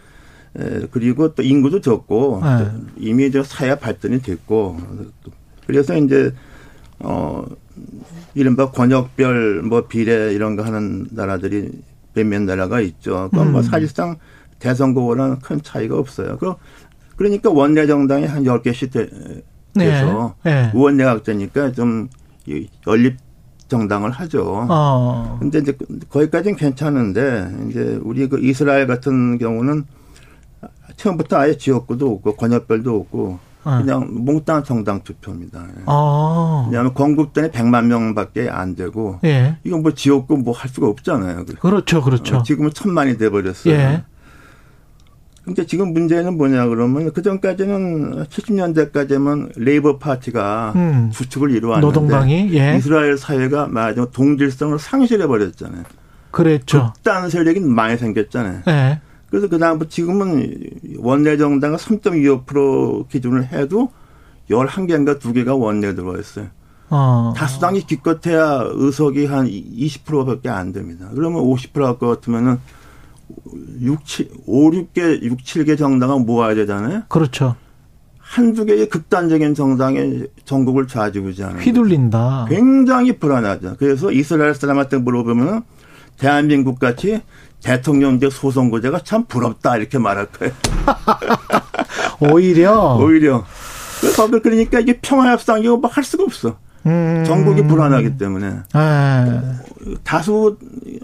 에, 0.63 0.81
그리고 0.93 1.35
또 1.35 1.43
인구도 1.43 1.81
적고 1.81 2.41
네. 2.45 2.59
또 2.65 2.71
이미 2.97 3.31
저 3.33 3.43
사회 3.43 3.75
발전이 3.75 4.23
됐고 4.23 4.79
그래서 5.67 5.97
이제 5.97 6.33
어 7.01 7.45
이른바 8.35 8.71
권역별 8.71 9.63
뭐 9.63 9.87
비례 9.89 10.33
이런 10.33 10.55
거 10.57 10.63
하는 10.63 11.07
나라들이 11.11 11.71
몇몇 12.15 12.43
나라가 12.43 12.81
있죠. 12.81 13.29
그건 13.31 13.53
뭐 13.53 13.61
음. 13.61 13.63
사실상 13.65 14.17
대선거와는 14.61 15.41
큰 15.41 15.63
차이가 15.63 15.97
없어요. 15.99 16.37
그 16.39 16.55
그러니까 17.19 17.51
원내 17.51 17.87
정당이 17.87 18.27
한 18.27 18.45
10개씩 18.45 18.93
돼, 18.93 19.09
돼서 19.75 20.35
네. 20.45 20.53
네. 20.53 20.71
의원 20.73 20.97
내각제니까 20.97 21.73
좀이 21.73 22.09
연립 22.87 23.17
정당을 23.69 24.11
하죠. 24.13 24.67
어. 24.71 25.37
근데 25.41 25.59
이제 25.59 25.77
거기까지는 26.09 26.57
괜찮은데 26.57 27.51
이제 27.69 27.99
우리 28.03 28.27
그 28.29 28.39
이스라엘 28.41 28.87
같은 28.87 29.37
경우는 29.37 29.85
처음부터 30.97 31.37
아예 31.37 31.57
지역구도 31.57 32.11
없고 32.13 32.37
권역별도 32.37 32.97
없고 32.97 33.39
어. 33.65 33.79
그냥 33.79 34.09
몽땅 34.25 34.65
정당 34.65 35.03
투표입니다. 35.03 35.67
아. 35.87 36.65
왜냐하면 36.69 36.95
건국단이 36.95 37.51
100만 37.51 37.87
명밖에 37.87 38.49
안 38.49 38.75
되고 38.75 39.19
예. 39.25 39.59
이건 39.65 39.83
뭐 39.83 39.93
지역구 39.93 40.39
뭐 40.39 40.55
할 40.55 40.71
수가 40.71 40.87
없잖아요. 40.89 41.45
그렇죠. 41.61 42.01
그렇죠. 42.03 42.37
어, 42.39 42.43
지금은 42.43 42.71
천만이 42.73 43.19
돼 43.19 43.29
버렸어요. 43.29 43.75
예. 43.75 44.05
근데 45.49 45.65
지금 45.65 45.95
문제는 45.95 46.37
뭐냐 46.37 46.67
그러면 46.67 47.11
그 47.15 47.23
전까지는 47.23 48.27
70년대까지만 48.27 49.53
레이버 49.57 49.97
파티가 49.97 50.75
음. 50.77 51.11
주축을 51.11 51.53
이루었는데 51.53 51.87
노동당이 51.87 52.51
예. 52.53 52.77
이스라엘 52.77 53.17
사회가 53.17 53.67
말하자면 53.69 54.11
동질성을 54.13 54.79
상실해 54.79 55.27
버렸잖아요. 55.27 55.85
그랬죠. 56.31 56.93
극단 56.93 57.31
세력이 57.31 57.61
많이 57.61 57.97
생겼잖아요. 57.97 58.61
예. 58.69 59.01
그래서 59.31 59.49
그 59.49 59.59
다음부터 59.59 59.89
지금은 59.89 60.55
원내 60.99 61.39
정당가 61.39 61.79
3.25% 61.79 63.09
기준을 63.09 63.47
해도 63.47 63.91
11개인가 64.51 65.19
2개가 65.19 65.59
원내 65.59 65.95
들어와 65.95 66.19
있어요. 66.19 66.49
어. 66.91 67.33
다수당이 67.35 67.87
기껏해야 67.87 68.65
의석이 68.71 69.25
한 69.25 69.47
20%밖에 69.47 70.51
안 70.51 70.75
됩니다. 70.75 71.09
그러면 71.15 71.43
50%할 71.43 71.99
것 71.99 72.07
같으면은 72.07 72.59
6, 73.81 74.05
7, 74.05 74.29
5, 74.47 74.71
6개, 74.71 75.23
6, 75.23 75.39
7개 75.39 75.79
정당은 75.79 76.27
모아야 76.27 76.55
되잖아요. 76.55 77.03
그렇죠. 77.09 77.57
한두 78.19 78.67
개의 78.67 78.89
극단적인 78.91 79.55
정당이 79.55 80.25
전국을 80.45 80.87
좌지우지하는 80.87 81.57
거죠. 81.57 81.65
휘둘린다. 81.65 82.47
굉장히 82.51 83.19
불안하죠. 83.19 83.77
그래서 83.79 84.13
이스라엘 84.13 84.55
사람한테 84.55 84.99
물어보면 84.99 85.63
대한민국 86.19 86.79
같이 86.79 87.23
대통령제 87.63 88.29
소선거제가 88.31 89.01
참 89.01 89.25
부럽다 89.25 89.77
이렇게 89.79 89.99
말할 89.99 90.27
거예요. 90.27 90.53
오히려 92.21 92.97
오히려. 92.97 93.45
그래서 94.01 94.29
그러니까 94.29 94.81
이게 94.81 94.99
평화협상이고 95.01 95.79
뭐할 95.79 96.05
수가 96.05 96.25
없어. 96.25 96.59
음. 96.87 97.25
전국이 97.27 97.63
불안하기 97.63 98.17
때문에 98.17 98.47
예. 98.77 99.43
다수 100.05 100.57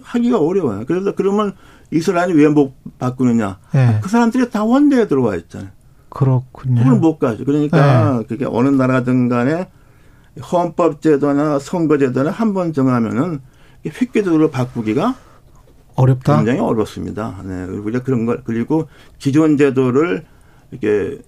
하기가 0.03 0.39
어려워요. 0.39 0.85
그래서 0.87 1.15
그러면 1.15 1.55
이스라엘이 1.91 2.33
왜 2.35 2.49
못 2.49 2.75
바꾸느냐? 2.99 3.59
예. 3.75 3.99
그 4.03 4.09
사람들이 4.09 4.51
다 4.51 4.65
원내에 4.65 5.07
들어와 5.09 5.37
있잖아요. 5.37 5.71
그렇군요. 6.09 6.83
그걸 6.83 6.99
못 6.99 7.19
가죠. 7.19 7.45
그러니까 7.45 8.19
네. 8.21 8.25
그게 8.27 8.47
어느 8.49 8.69
나라든 8.69 9.29
간에 9.29 9.69
헌법 10.53 11.01
제도나 11.03 11.59
선거 11.59 11.99
제도나 11.99 12.31
한 12.31 12.55
번 12.55 12.73
정하면은 12.73 13.41
획기적으로 13.87 14.51
바꾸기가 14.51 15.15
어렵다. 15.97 16.37
굉장히 16.37 16.61
어렵습니다. 16.61 17.41
네. 17.45 17.67
그리고 17.67 17.91
이제 17.91 17.99
그런 18.01 18.27
걸 18.27 18.43
그리고 18.45 18.89
기존 19.19 19.57
제도를 19.57 20.25
이렇게 20.71 21.21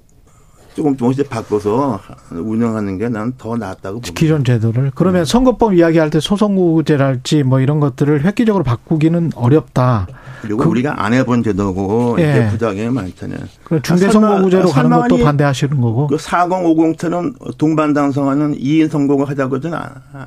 조금 0.76 0.94
조금씩 0.94 1.30
바꿔서 1.30 1.98
운영하는 2.30 2.98
게난더 2.98 3.56
낫다고 3.56 3.94
봅니다. 4.00 4.12
기존 4.14 4.44
제도를 4.44 4.92
그러면 4.94 5.24
선거법 5.24 5.72
이야기할 5.72 6.10
때 6.10 6.20
소선거구제랄지 6.20 7.44
뭐 7.44 7.60
이런 7.60 7.80
것들을 7.80 8.24
획기적으로 8.26 8.62
바꾸기는 8.62 9.32
어렵다. 9.34 10.06
그리고 10.42 10.58
그- 10.64 10.68
우리가 10.68 11.02
안 11.02 11.14
해본 11.14 11.42
제도고 11.44 12.16
예. 12.18 12.30
이게 12.30 12.48
부작용이 12.50 12.90
많잖아요. 12.90 13.38
그 13.64 13.80
중대선거구제로 13.80 14.68
아, 14.68 14.72
가는 14.72 14.90
것도 14.90 15.24
반대하시는 15.24 15.80
거고. 15.80 16.08
그 16.08 16.16
4050처럼 16.16 17.56
동반당성하는 17.56 18.54
2인 18.58 18.90
선거가 18.90 19.24
하자고는 19.30 19.72
아- 19.72 20.26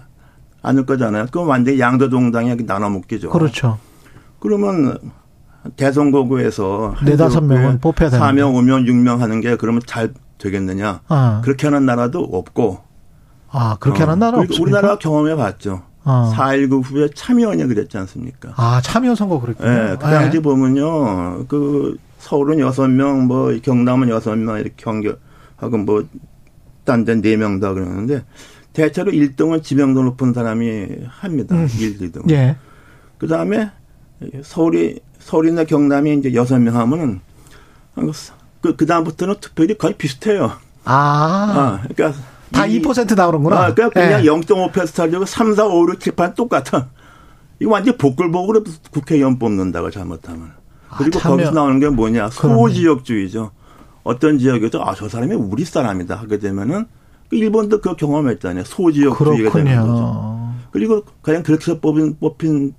않을 0.63 0.87
거잖아요. 0.87 1.27
그럼 1.31 1.47
완전히 1.47 1.79
양도동당이 1.79 2.65
나눠 2.65 2.89
먹기죠. 2.89 3.29
그렇죠. 3.29 3.77
그러면 4.39 4.97
대선거구에서 5.75 6.95
네다섯 7.05 7.43
명은 7.43 7.79
뽑혀야 7.81 8.09
되는 8.09 8.25
4명, 8.25 8.53
5명, 8.55 8.87
6명 8.87 9.19
하는 9.19 9.41
게 9.41 9.55
그러면 9.57 9.81
잘 9.85 10.11
되겠느냐? 10.39 11.01
아, 11.07 11.41
그렇게 11.43 11.67
하는 11.67 11.85
나라도 11.85 12.21
없고. 12.23 12.79
아 13.51 13.77
그렇게 13.79 14.03
어, 14.03 14.07
하는 14.07 14.19
나라 14.19 14.39
없습니까? 14.39 14.61
우리나라가 14.61 14.97
경험해 14.99 15.35
봤죠. 15.35 15.81
어. 16.03 16.31
4.19 16.35 16.83
후에 16.83 17.09
참여연이 17.15 17.65
그랬지 17.65 17.97
않습니까? 17.97 18.53
아 18.55 18.79
참여 18.81 19.15
선거 19.15 19.39
그랬군요. 19.39 19.69
예, 19.69 19.97
그 19.99 19.99
당시 19.99 20.39
보면요, 20.39 21.45
그 21.47 21.97
서울은 22.19 22.59
여섯 22.59 22.87
명, 22.87 23.27
뭐 23.27 23.51
경남은 23.61 24.09
여섯 24.09 24.35
명 24.35 24.57
이렇게 24.57 24.73
경결하고 24.77 25.77
뭐 25.85 26.05
딴데 26.85 27.15
네명다 27.15 27.73
그러는데 27.73 28.23
대체로 28.73 29.11
1등은 29.11 29.63
지명도 29.63 30.03
높은 30.03 30.33
사람이 30.33 30.87
합니다. 31.07 31.55
음. 31.55 31.67
1, 31.79 31.97
2등. 31.97 32.29
예. 32.31 32.55
그 33.17 33.27
다음에 33.27 33.71
서울이 34.43 34.99
서울이나 35.19 35.63
경남이 35.65 36.13
이제 36.15 36.33
여섯 36.33 36.59
명 36.59 36.75
하면은 36.75 37.19
그, 38.61 38.75
그 38.75 38.85
다음부터는 38.85 39.35
투표율이 39.39 39.77
거의 39.77 39.95
비슷해요. 39.95 40.51
아, 40.85 40.91
아, 40.93 41.87
그러니까 41.87 42.19
다 42.51 42.65
이- 42.65 42.81
2% 42.81 43.15
나오는구나. 43.15 43.55
아, 43.65 43.73
그러니까 43.73 44.01
그냥 44.01 44.21
예. 44.23 44.27
0.5% 44.29 44.97
하려고 44.97 45.25
3, 45.25 45.55
4, 45.55 45.65
5, 45.67 45.87
6, 45.91 45.99
7, 45.99 46.15
8 46.15 46.33
똑같아. 46.35 46.87
이거 47.59 47.71
완전 47.71 47.97
복글복으로 47.97 48.63
국회의원 48.91 49.37
뽑는다고 49.37 49.91
잘못하면. 49.91 50.51
그리고 50.97 51.19
아, 51.19 51.23
거기서 51.23 51.51
나오는 51.51 51.79
게 51.79 51.89
뭐냐. 51.89 52.29
소지역주의죠. 52.29 53.51
어떤 54.03 54.39
지역에서 54.39 54.81
아, 54.81 54.95
저 54.95 55.07
사람이 55.07 55.35
우리 55.35 55.65
사람이다 55.65 56.15
하게 56.15 56.39
되면은 56.39 56.85
그 57.29 57.35
일본도 57.35 57.81
그 57.81 57.95
경험했잖아요. 57.95 58.63
소지역주의가 58.63 59.51
되는 59.51 59.81
거죠. 59.81 60.49
그리고 60.71 61.03
과연 61.21 61.43
그렇게 61.43 61.69
해서 61.71 61.79
뽑힌, 61.79 62.17
뽑힌 62.19 62.73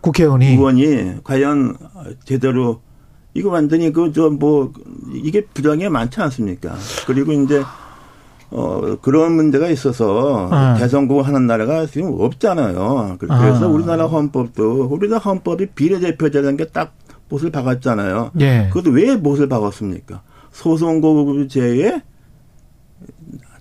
국회의원이 0.00 0.46
의원이 0.48 1.24
과연 1.24 1.76
제대로 2.24 2.80
이거 3.34 3.50
완전히 3.50 3.92
그 3.92 4.12
저 4.12 4.30
뭐 4.30 4.72
이게 5.12 5.44
부정이 5.44 5.88
많지 5.88 6.20
않습니까? 6.20 6.76
그리고 7.06 7.32
이제 7.32 7.62
어 8.50 8.96
그런 9.02 9.32
문제가 9.32 9.68
있어서 9.68 10.48
아. 10.52 10.74
대선거 10.78 11.22
하는 11.22 11.46
나라가 11.46 11.86
지금 11.86 12.14
없잖아요. 12.20 13.16
그래서 13.18 13.64
아. 13.64 13.66
우리나라 13.68 14.06
헌법도 14.06 14.84
우리나라 14.90 15.20
헌법이 15.20 15.66
비례대표제라는 15.74 16.56
게 16.56 16.66
딱 16.66 16.94
못을 17.28 17.50
박았잖아요. 17.50 18.30
예. 18.40 18.68
그것도 18.72 18.90
왜 18.92 19.16
못을 19.16 19.48
박았습니까? 19.48 20.22
소선거구제의 20.52 22.02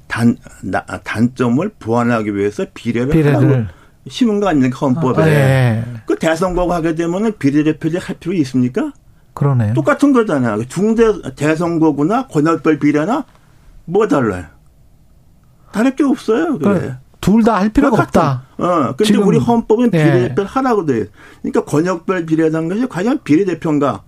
단, 0.07 0.37
나, 0.61 0.81
단점을 0.85 1.67
보완하기 1.79 2.35
위해서 2.35 2.65
비례를, 2.73 3.09
비례를. 3.09 3.67
심은 4.07 4.39
거 4.39 4.47
아닙니까, 4.49 4.77
헌법에. 4.79 5.21
아, 5.23 5.27
예. 5.27 5.83
그 6.05 6.15
대선거구 6.17 6.71
하게 6.73 6.93
되면은 6.93 7.37
비례대표제 7.39 7.97
할 7.97 8.17
필요 8.19 8.33
있습니까? 8.35 8.91
그러네요. 9.33 9.73
똑같은 9.73 10.13
거잖아요. 10.13 10.65
중대 10.67 11.03
대선거구나 11.35 12.27
권역별 12.27 12.79
비례나 12.79 13.25
뭐 13.85 14.07
달라요? 14.07 14.45
다를 15.71 15.95
게 15.95 16.03
없어요. 16.03 16.59
그래. 16.59 16.97
둘다 17.19 17.55
할 17.55 17.69
필요가 17.69 17.97
똑같은. 17.97 18.21
없다. 18.21 18.43
어, 18.57 18.87
근데 18.95 19.05
지금, 19.05 19.25
우리 19.27 19.37
헌법은 19.39 19.91
예. 19.93 20.03
비례대표를 20.03 20.45
하라고 20.45 20.85
돼. 20.85 21.07
그러니까 21.41 21.63
권역별 21.65 22.25
비례라는 22.25 22.69
것이 22.69 22.87
과연 22.87 23.19
비례대표인가? 23.23 24.03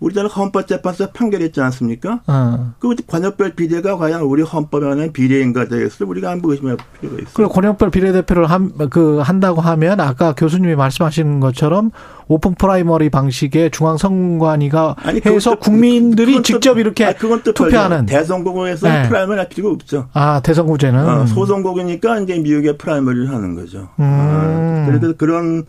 우리나라 0.00 0.28
헌법재판소 0.28 1.12
판결했지 1.12 1.60
않습니까? 1.60 2.20
어. 2.26 2.74
그 2.78 2.94
권역별 3.06 3.54
비례가 3.54 3.96
과연 3.96 4.20
우리 4.22 4.42
헌법에 4.42 4.84
관한 4.86 5.12
비례인가 5.12 5.66
되겠어 5.68 6.04
우리가 6.06 6.30
한번 6.30 6.50
의심할 6.50 6.76
필요가 7.00 7.18
있어요. 7.20 7.32
그리고 7.32 7.52
권역별 7.52 7.90
비례대표를 7.90 8.46
한, 8.46 8.72
그, 8.90 9.18
한다고 9.20 9.60
하면 9.60 10.00
아까 10.00 10.34
교수님이 10.34 10.74
말씀하시는 10.74 11.40
것처럼 11.40 11.90
open 12.28 12.54
primary 12.54 13.08
방식의 13.10 13.70
중앙선관위가 13.70 14.96
아니, 14.98 15.20
해서 15.24 15.50
또- 15.52 15.58
국민들이 15.60 16.36
또- 16.36 16.42
직접 16.42 16.78
이렇게 16.78 17.04
아니, 17.04 17.16
투표하는. 17.16 18.06
대선거구에서 18.06 18.88
네. 18.88 19.08
primary 19.08 19.38
할 19.38 19.48
필요가 19.48 19.74
없죠. 19.74 20.08
아, 20.12 20.40
대선구제는. 20.40 21.08
어, 21.08 21.26
소선거구니까 21.26 22.20
이제 22.20 22.38
미국의 22.38 22.78
primary를 22.78 23.30
하는 23.30 23.54
거죠. 23.54 23.88
음. 23.98 24.04
어, 24.04 24.84
그래서 24.90 25.14
그런 25.16 25.44
음, 25.44 25.62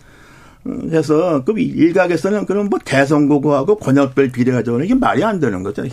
해서 0.92 1.44
그 1.44 1.54
일각에서는 1.58 2.46
그런 2.46 2.70
뭐 2.70 2.80
대선거구하고 2.84 3.76
권역별 3.78 4.32
비례 4.32 4.52
가져오는 4.52 4.86
이게 4.86 4.96
말이 4.96 5.24
안 5.24 5.40
되는 5.40 5.62
거죠. 5.62 5.84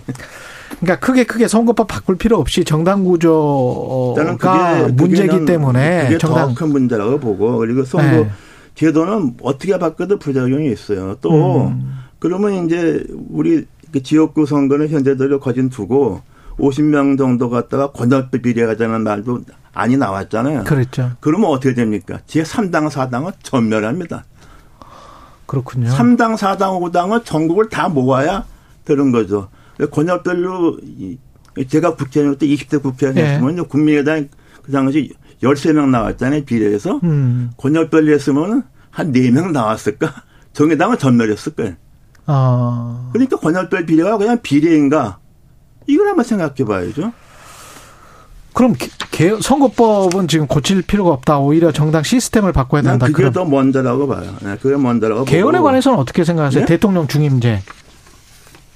그러니까 0.80 0.98
크게 0.98 1.24
크게 1.24 1.46
선거법 1.46 1.88
바꿀 1.88 2.16
필요 2.16 2.38
없이 2.38 2.64
정당 2.64 3.04
구조가 3.04 4.36
그게 4.36 4.96
그게는 4.96 5.44
때문에 5.44 6.04
그게 6.04 6.18
정당 6.18 6.54
더큰 6.54 6.72
문제라고 6.72 7.20
보고 7.20 7.58
그리고 7.58 7.84
선거 7.84 8.22
네. 8.22 8.30
제도는 8.74 9.34
어떻게 9.42 9.78
바꿔도 9.78 10.18
부작용이 10.18 10.72
있어요. 10.72 11.16
또 11.20 11.66
음. 11.68 11.98
그러면 12.18 12.64
이제 12.64 13.04
우리 13.28 13.66
그 13.92 14.02
지역구 14.02 14.46
선거는 14.46 14.88
현재대로 14.88 15.38
거진 15.38 15.68
두고 15.68 16.22
50명 16.58 17.18
정도 17.18 17.50
갖다가 17.50 17.90
권역별 17.92 18.40
비례 18.40 18.64
가자는 18.64 19.02
말도 19.02 19.42
안이 19.74 19.98
나왔잖아요. 19.98 20.64
그랬죠. 20.64 21.12
그러면 21.20 21.50
어떻게 21.50 21.74
됩니까? 21.74 22.20
제 22.26 22.42
3당, 22.42 22.90
4당은 22.90 23.32
전멸합니다. 23.42 24.24
그렇군요. 25.52 25.90
3당, 25.90 26.34
4당, 26.38 26.80
5당은 26.80 27.26
전국을 27.26 27.68
다 27.68 27.90
모아야 27.90 28.46
되는 28.86 29.12
거죠. 29.12 29.48
권역별로 29.90 30.78
이- 30.82 31.18
제가 31.68 31.94
국회의원 31.96 32.38
때 32.38 32.46
20대 32.46 32.80
국회의원 32.82 33.18
예. 33.18 33.34
했으면 33.34 33.68
국민의당 33.68 34.28
그 34.62 34.72
당시 34.72 35.12
13명 35.42 35.90
나왔잖아요. 35.90 36.44
비례해서. 36.46 37.00
음. 37.02 37.50
권역별로 37.58 38.10
했으면 38.12 38.62
한 38.90 39.12
4명 39.12 39.52
나왔을까? 39.52 40.10
정의당은 40.54 40.96
전멸했을 40.96 41.52
거예요. 41.54 41.74
어. 42.26 43.10
그러니까 43.12 43.36
권역별 43.36 43.84
비례가 43.84 44.16
그냥 44.16 44.40
비례인가? 44.42 45.18
이걸 45.86 46.06
한번 46.08 46.24
생각해 46.24 46.64
봐야죠. 46.66 47.12
그럼 48.54 48.74
개- 48.74 48.88
개- 49.10 49.40
선거법은 49.40 50.28
지금 50.28 50.46
고칠 50.46 50.82
필요가 50.82 51.10
없다. 51.10 51.38
오히려 51.38 51.72
정당 51.72 52.02
시스템을 52.02 52.52
바꿔야 52.52 52.82
난 52.82 52.92
된다. 52.94 53.06
그게 53.06 53.16
그럼 53.16 53.32
더 53.32 53.44
먼저라고 53.44 54.06
봐요. 54.08 54.34
네, 54.42 54.56
그게 54.60 54.76
먼저라고 54.76 55.24
개헌에 55.24 55.58
보고. 55.58 55.64
관해서는 55.64 55.98
어떻게 55.98 56.24
생각하세요? 56.24 56.60
네? 56.60 56.66
대통령 56.66 57.06
중임제. 57.06 57.62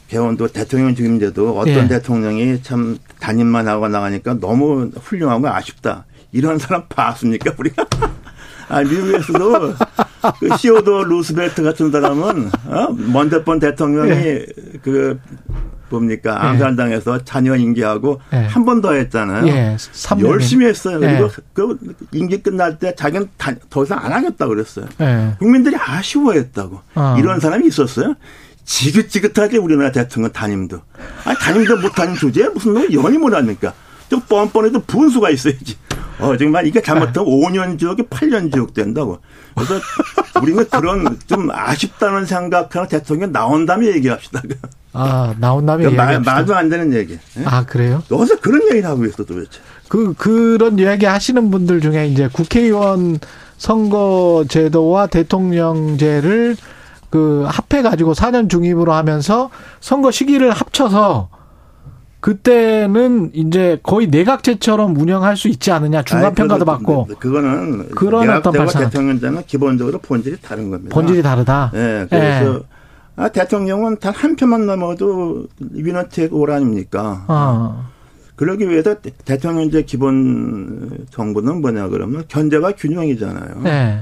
개헌도 0.08 0.48
대통령 0.48 0.94
중임제도 0.94 1.58
어떤 1.58 1.68
예. 1.74 1.88
대통령이 1.88 2.62
참 2.62 2.96
단임만 3.18 3.66
하고 3.66 3.88
나가니까 3.88 4.34
너무 4.40 4.90
훌륭하고 5.02 5.48
아쉽다. 5.48 6.04
이런 6.32 6.58
사람 6.58 6.84
봤습니까, 6.88 7.52
우리가? 7.58 7.84
아, 8.68 8.82
미국에서도 8.82 9.74
그 10.40 10.56
시오도 10.58 11.04
루스벨트 11.04 11.62
같은 11.62 11.90
사람은, 11.90 12.50
어? 12.66 12.88
먼저 13.12 13.44
번 13.44 13.58
대통령이 13.60 14.10
예. 14.10 14.46
그, 14.82 15.18
뭡니까, 15.88 16.32
예. 16.42 16.46
암살당해서 16.48 17.22
자녀 17.24 17.54
임기하고 17.54 18.20
예. 18.32 18.38
한번 18.38 18.80
더 18.80 18.92
했잖아요. 18.94 19.46
예. 19.46 19.76
3년. 19.78 20.22
열심히 20.26 20.66
했어요. 20.66 20.96
예. 21.02 21.06
그리고 21.06 21.30
그 21.52 21.78
임기 22.12 22.42
끝날 22.42 22.78
때 22.78 22.92
자기는 22.96 23.28
다- 23.36 23.52
더 23.70 23.84
이상 23.84 24.04
안 24.04 24.12
하겠다 24.12 24.48
그랬어요. 24.48 24.86
예. 25.00 25.34
국민들이 25.38 25.76
아쉬워했다고. 25.78 26.80
어. 26.96 27.16
이런 27.20 27.38
사람이 27.38 27.68
있었어요? 27.68 28.14
지긋지긋하게 28.64 29.58
우리나라 29.58 29.92
대통령 29.92 30.32
담임도. 30.32 30.80
아니, 31.24 31.38
담임도 31.38 31.76
못하는 31.78 32.14
주제에 32.16 32.48
무슨 32.48 32.72
뭐 32.72 32.82
연이 32.92 33.16
못합니까? 33.16 33.72
좀 34.08 34.20
뻔뻔해도 34.22 34.80
분수가 34.82 35.30
있어야지. 35.30 35.76
어, 36.18 36.36
정말 36.36 36.66
이게 36.66 36.80
잘못하면 36.80 37.28
5년 37.28 37.78
지역이 37.78 38.04
8년 38.04 38.52
지역 38.52 38.74
된다고. 38.74 39.18
그래서 39.54 39.74
우리는 40.42 40.64
그런 40.68 41.18
좀 41.26 41.50
아쉽다는 41.50 42.26
생각하는 42.26 42.88
대통령 42.88 43.32
나온 43.32 43.66
다음에 43.66 43.86
얘기합시다. 43.88 44.42
아, 44.92 45.34
나온 45.38 45.66
다음에 45.66 45.84
말, 45.84 45.92
얘기합시다. 45.92 46.32
말도 46.34 46.56
안 46.56 46.68
되는 46.68 46.92
얘기. 46.94 47.14
예? 47.14 47.44
아, 47.44 47.64
그래요? 47.64 48.02
어디서 48.10 48.40
그런 48.40 48.62
얘기를 48.70 48.88
하고 48.88 49.04
있어 49.04 49.24
도대체. 49.24 49.60
그, 49.88 50.14
그런 50.14 50.78
이야기 50.78 51.06
하시는 51.06 51.50
분들 51.50 51.80
중에 51.80 52.06
이제 52.08 52.28
국회의원 52.32 53.18
선거제도와 53.58 55.06
대통령제를 55.06 56.56
그 57.10 57.46
합해 57.48 57.82
가지고 57.82 58.14
4년 58.14 58.50
중립으로 58.50 58.92
하면서 58.92 59.50
선거 59.80 60.10
시기를 60.10 60.50
합쳐서 60.50 61.28
그때는 62.40 63.30
이제 63.34 63.78
거의 63.84 64.08
내각제처럼 64.08 64.96
운영할 64.96 65.36
수 65.36 65.46
있지 65.46 65.70
않느냐 65.70 66.02
중간 66.02 66.26
아이, 66.26 66.34
평가도 66.34 66.64
그거- 66.64 66.72
받고 66.72 67.06
그거는 67.20 67.88
그런 67.90 68.28
어떤 68.30 68.52
발상. 68.52 68.82
대통령제는 68.82 69.44
기본적으로 69.46 69.98
본질이 69.98 70.38
다른 70.42 70.68
겁니다. 70.72 70.92
본질이 70.92 71.22
다르다. 71.22 71.70
예, 71.74 72.04
그래서 72.10 72.62
아, 73.14 73.28
대통령은 73.28 73.98
단 74.00 74.12
한 74.12 74.34
표만 74.34 74.66
넘어도 74.66 75.46
위너텍 75.60 76.34
올 76.34 76.50
아닙니까? 76.50 77.24
어. 77.28 77.86
그러기 78.34 78.68
위해서 78.68 78.94
대- 79.00 79.12
대통령제 79.24 79.82
기본 79.82 81.06
정부는 81.10 81.60
뭐냐 81.60 81.86
그러면 81.88 82.24
견제와 82.26 82.72
균형이잖아요. 82.72 83.60
네. 83.62 84.00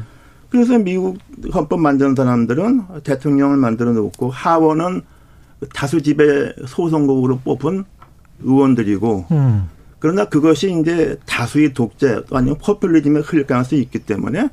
그래서 0.49 0.79
미국 0.79 1.19
헌법 1.55 1.79
만드는 1.81 2.15
사람들은 2.15 2.85
대통령을 3.05 3.59
만들어 3.59 3.93
놓고 3.93 4.31
하원은 4.31 5.03
다수 5.75 6.01
집의 6.03 6.55
소선거구로 6.67 7.41
뽑은 7.45 7.85
의원들이고 8.43 9.27
음. 9.31 9.69
그러나 9.99 10.27
그것이 10.27 10.79
이제 10.81 11.19
다수의 11.27 11.73
독재 11.73 12.25
또 12.29 12.37
아니면 12.37 12.59
포퓰리즘에 12.59 13.21
흘릴 13.21 13.47
가능성이 13.47 13.83
있기 13.83 14.01
때문에 14.01 14.49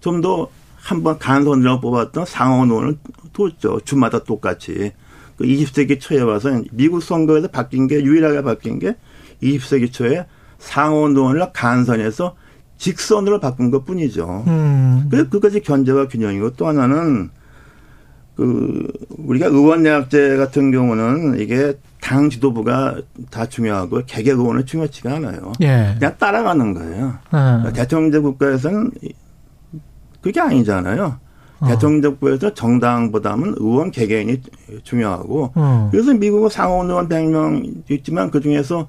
좀 0.00 0.20
더 0.20 0.48
한번 0.82 1.18
간선이라고 1.18 1.80
뽑았던 1.80 2.26
상원 2.26 2.70
의원을 2.70 2.96
뒀죠. 3.32 3.80
주마다 3.84 4.18
똑같이. 4.24 4.92
그 5.38 5.44
20세기 5.44 6.00
초에 6.00 6.20
와서 6.20 6.60
미국 6.72 7.02
선거에서 7.02 7.48
바뀐 7.48 7.86
게 7.86 8.02
유일하게 8.02 8.42
바뀐 8.42 8.78
게 8.78 8.96
20세기 9.42 9.92
초에 9.92 10.26
상원 10.58 11.16
의원을 11.16 11.52
간선해서 11.52 12.34
직선으로 12.78 13.38
바꾼 13.38 13.70
것 13.70 13.84
뿐이죠. 13.84 14.44
음. 14.48 15.06
그래서 15.08 15.30
그것이 15.30 15.60
견제와 15.60 16.08
균형이고 16.08 16.54
또 16.54 16.66
하나는 16.66 17.30
그 18.34 18.88
우리가 19.10 19.46
의원 19.46 19.84
내각제 19.84 20.36
같은 20.36 20.72
경우는 20.72 21.38
이게 21.38 21.74
당 22.02 22.28
지도부가 22.28 22.96
다 23.30 23.46
중요하고 23.46 24.02
개개 24.06 24.32
의원은 24.32 24.66
중요치가 24.66 25.14
않아요. 25.14 25.52
예. 25.62 25.94
그냥 25.98 26.16
따라가는 26.18 26.74
거예요. 26.74 27.14
어. 27.30 27.72
대통령제 27.72 28.18
국가에서는 28.18 28.90
그게 30.20 30.40
아니잖아요. 30.40 31.16
어. 31.60 31.66
대통령제 31.68 32.08
국가에서 32.08 32.52
정당보다는 32.54 33.54
의원 33.56 33.92
개개인이 33.92 34.42
중요하고 34.82 35.52
어. 35.54 35.88
그래서 35.92 36.12
미국은 36.12 36.48
상원 36.48 36.90
의원 36.90 37.08
100명 37.08 37.88
있지만 37.88 38.32
그 38.32 38.40
중에서 38.40 38.88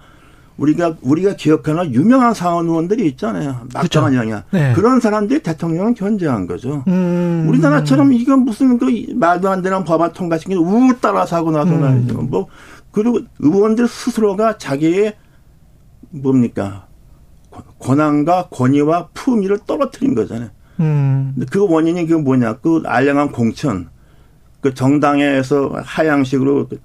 우리가 0.57 0.95
우리가 1.01 1.35
기억하는 1.35 1.93
유명한 1.93 2.33
상원 2.33 2.67
의원들이 2.67 3.07
있잖아요. 3.09 3.67
막강한 3.73 4.15
영향. 4.15 4.43
네. 4.51 4.73
그런 4.73 4.99
사람들이 4.99 5.41
대통령을 5.41 5.93
견제한 5.93 6.47
거죠. 6.47 6.83
음. 6.87 7.45
우리나라처럼 7.47 8.13
이건 8.13 8.39
무슨 8.39 8.77
그 8.79 8.85
말도 9.15 9.49
안 9.49 9.61
되는 9.61 9.83
법안 9.83 10.11
통과시킨 10.13 10.57
우 10.57 10.93
따라서 10.99 11.35
하고 11.35 11.51
나서 11.51 11.71
음. 11.71 11.81
말이죠. 11.81 12.21
뭐 12.21 12.47
그리고 12.93 13.19
의원들 13.39 13.87
스스로가 13.89 14.57
자기의 14.57 15.15
뭡니까 16.11 16.87
권한과 17.79 18.47
권위와 18.51 19.09
품위를 19.13 19.59
떨어뜨린 19.67 20.15
거잖아요. 20.15 20.49
음. 20.79 21.35
그 21.51 21.67
원인이 21.69 22.05
그 22.07 22.13
뭐냐 22.13 22.53
그 22.59 22.81
알량한 22.85 23.31
공천 23.31 23.89
그 24.61 24.73
정당에서 24.73 25.71
하향식으로 25.83 26.69
그 26.69 26.79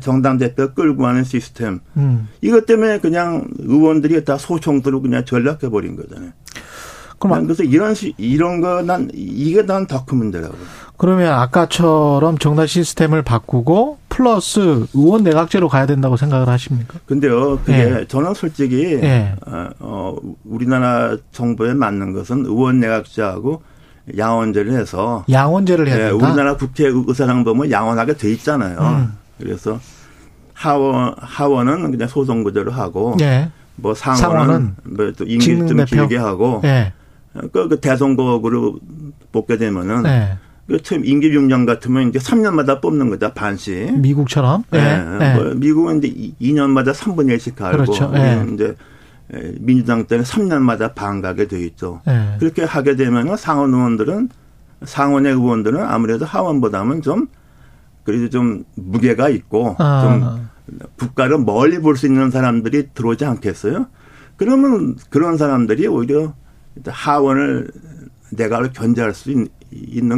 정당 0.00 0.36
대표 0.36 0.74
끌고 0.74 1.02
가는 1.02 1.24
시스템 1.24 1.80
음. 1.96 2.28
이것 2.42 2.66
때문에 2.66 2.98
그냥 2.98 3.46
의원들이 3.60 4.24
다 4.24 4.36
소총들로 4.36 5.00
그냥 5.00 5.24
전락해 5.24 5.68
버린 5.70 5.96
거잖아요. 5.96 6.32
그럼 7.18 7.36
난 7.36 7.44
그래서 7.44 7.62
이런 7.62 7.94
시, 7.94 8.14
이런 8.18 8.60
거 8.62 8.82
난 8.82 9.10
이게 9.14 9.62
난 9.64 9.86
더 9.86 10.04
큰 10.06 10.18
문제라고. 10.18 10.54
그러면 10.96 11.32
아까처럼 11.32 12.36
정당 12.38 12.66
시스템을 12.66 13.22
바꾸고 13.22 13.98
플러스 14.20 14.86
의원 14.92 15.24
내각제로 15.24 15.66
가야 15.68 15.86
된다고 15.86 16.18
생각을 16.18 16.46
하십니까? 16.46 16.98
근데요, 17.06 17.58
그게 17.64 17.78
예. 17.78 18.04
저는 18.06 18.34
솔직히 18.34 19.00
예. 19.02 19.34
어, 19.78 20.14
우리나라 20.44 21.16
정부에 21.32 21.72
맞는 21.72 22.12
것은 22.12 22.44
의원 22.44 22.80
내각제하고 22.80 23.62
양원제를 24.18 24.72
해서 24.72 25.24
양원제를 25.30 25.88
해야 25.88 25.96
된다. 25.96 26.08
예, 26.08 26.10
우리나라 26.12 26.54
국회 26.54 26.88
의사당 26.88 27.44
보면 27.44 27.70
양원하게 27.70 28.18
돼 28.18 28.30
있잖아요. 28.32 28.78
음. 28.78 29.12
그래서 29.38 29.80
하원 30.52 31.14
하원은 31.16 31.90
그냥 31.90 32.06
소송 32.06 32.42
구제로 32.42 32.72
하고 32.72 33.16
예. 33.22 33.50
뭐 33.76 33.94
상원은, 33.94 34.76
뭐또 34.84 35.24
임기 35.24 35.66
좀 35.66 35.82
길게 35.86 36.18
하고 36.18 36.60
예. 36.64 36.92
그, 37.52 37.68
그 37.68 37.80
대선거구로 37.80 38.80
뽑게 39.32 39.56
되면은 39.56 40.02
예. 40.70 40.76
그 40.76 40.82
처음 40.82 41.04
임기 41.04 41.30
6년 41.30 41.66
같으면 41.66 42.08
이제 42.08 42.18
3년마다 42.18 42.80
뽑는 42.80 43.10
거다 43.10 43.34
반씩. 43.34 43.98
미국처럼. 43.98 44.64
예. 44.74 44.78
예. 44.78 45.34
뭐 45.34 45.54
미국은 45.54 46.02
이제 46.02 46.32
2년마다 46.40 46.92
3분의 46.94 47.36
1씩 47.36 47.56
가고 47.56 47.76
그렇죠. 47.76 48.12
예. 48.14 48.46
이제 48.54 48.74
민주당 49.60 50.06
때는 50.06 50.24
3년마다 50.24 50.94
반 50.94 51.20
가게 51.20 51.46
돼 51.46 51.60
있죠. 51.66 52.00
예. 52.08 52.36
그렇게 52.38 52.64
하게 52.64 52.96
되면 52.96 53.36
상원 53.36 53.72
의원들은 53.74 54.28
상원의 54.84 55.32
의원들은 55.32 55.82
아무래도 55.82 56.24
하원보다는 56.24 57.02
좀 57.02 57.26
그래도 58.04 58.30
좀 58.30 58.64
무게가 58.76 59.28
있고 59.28 59.76
아. 59.78 60.02
좀 60.02 60.48
국가를 60.98 61.38
멀리 61.38 61.78
볼 61.80 61.96
수 61.96 62.06
있는 62.06 62.30
사람들이 62.30 62.88
들어오지 62.94 63.24
않겠어요? 63.24 63.86
그러면 64.36 64.96
그런 65.10 65.36
사람들이 65.36 65.86
오히려 65.86 66.32
하원을 66.86 67.68
내가를 68.30 68.72
견제할 68.72 69.12
수 69.12 69.30
있, 69.32 69.36
는 69.36 69.48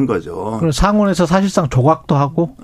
거죠. 0.06 0.56
그럼 0.58 0.72
상원에서 0.72 1.26
사실상 1.26 1.68
조각도 1.68 2.14
하고? 2.14 2.56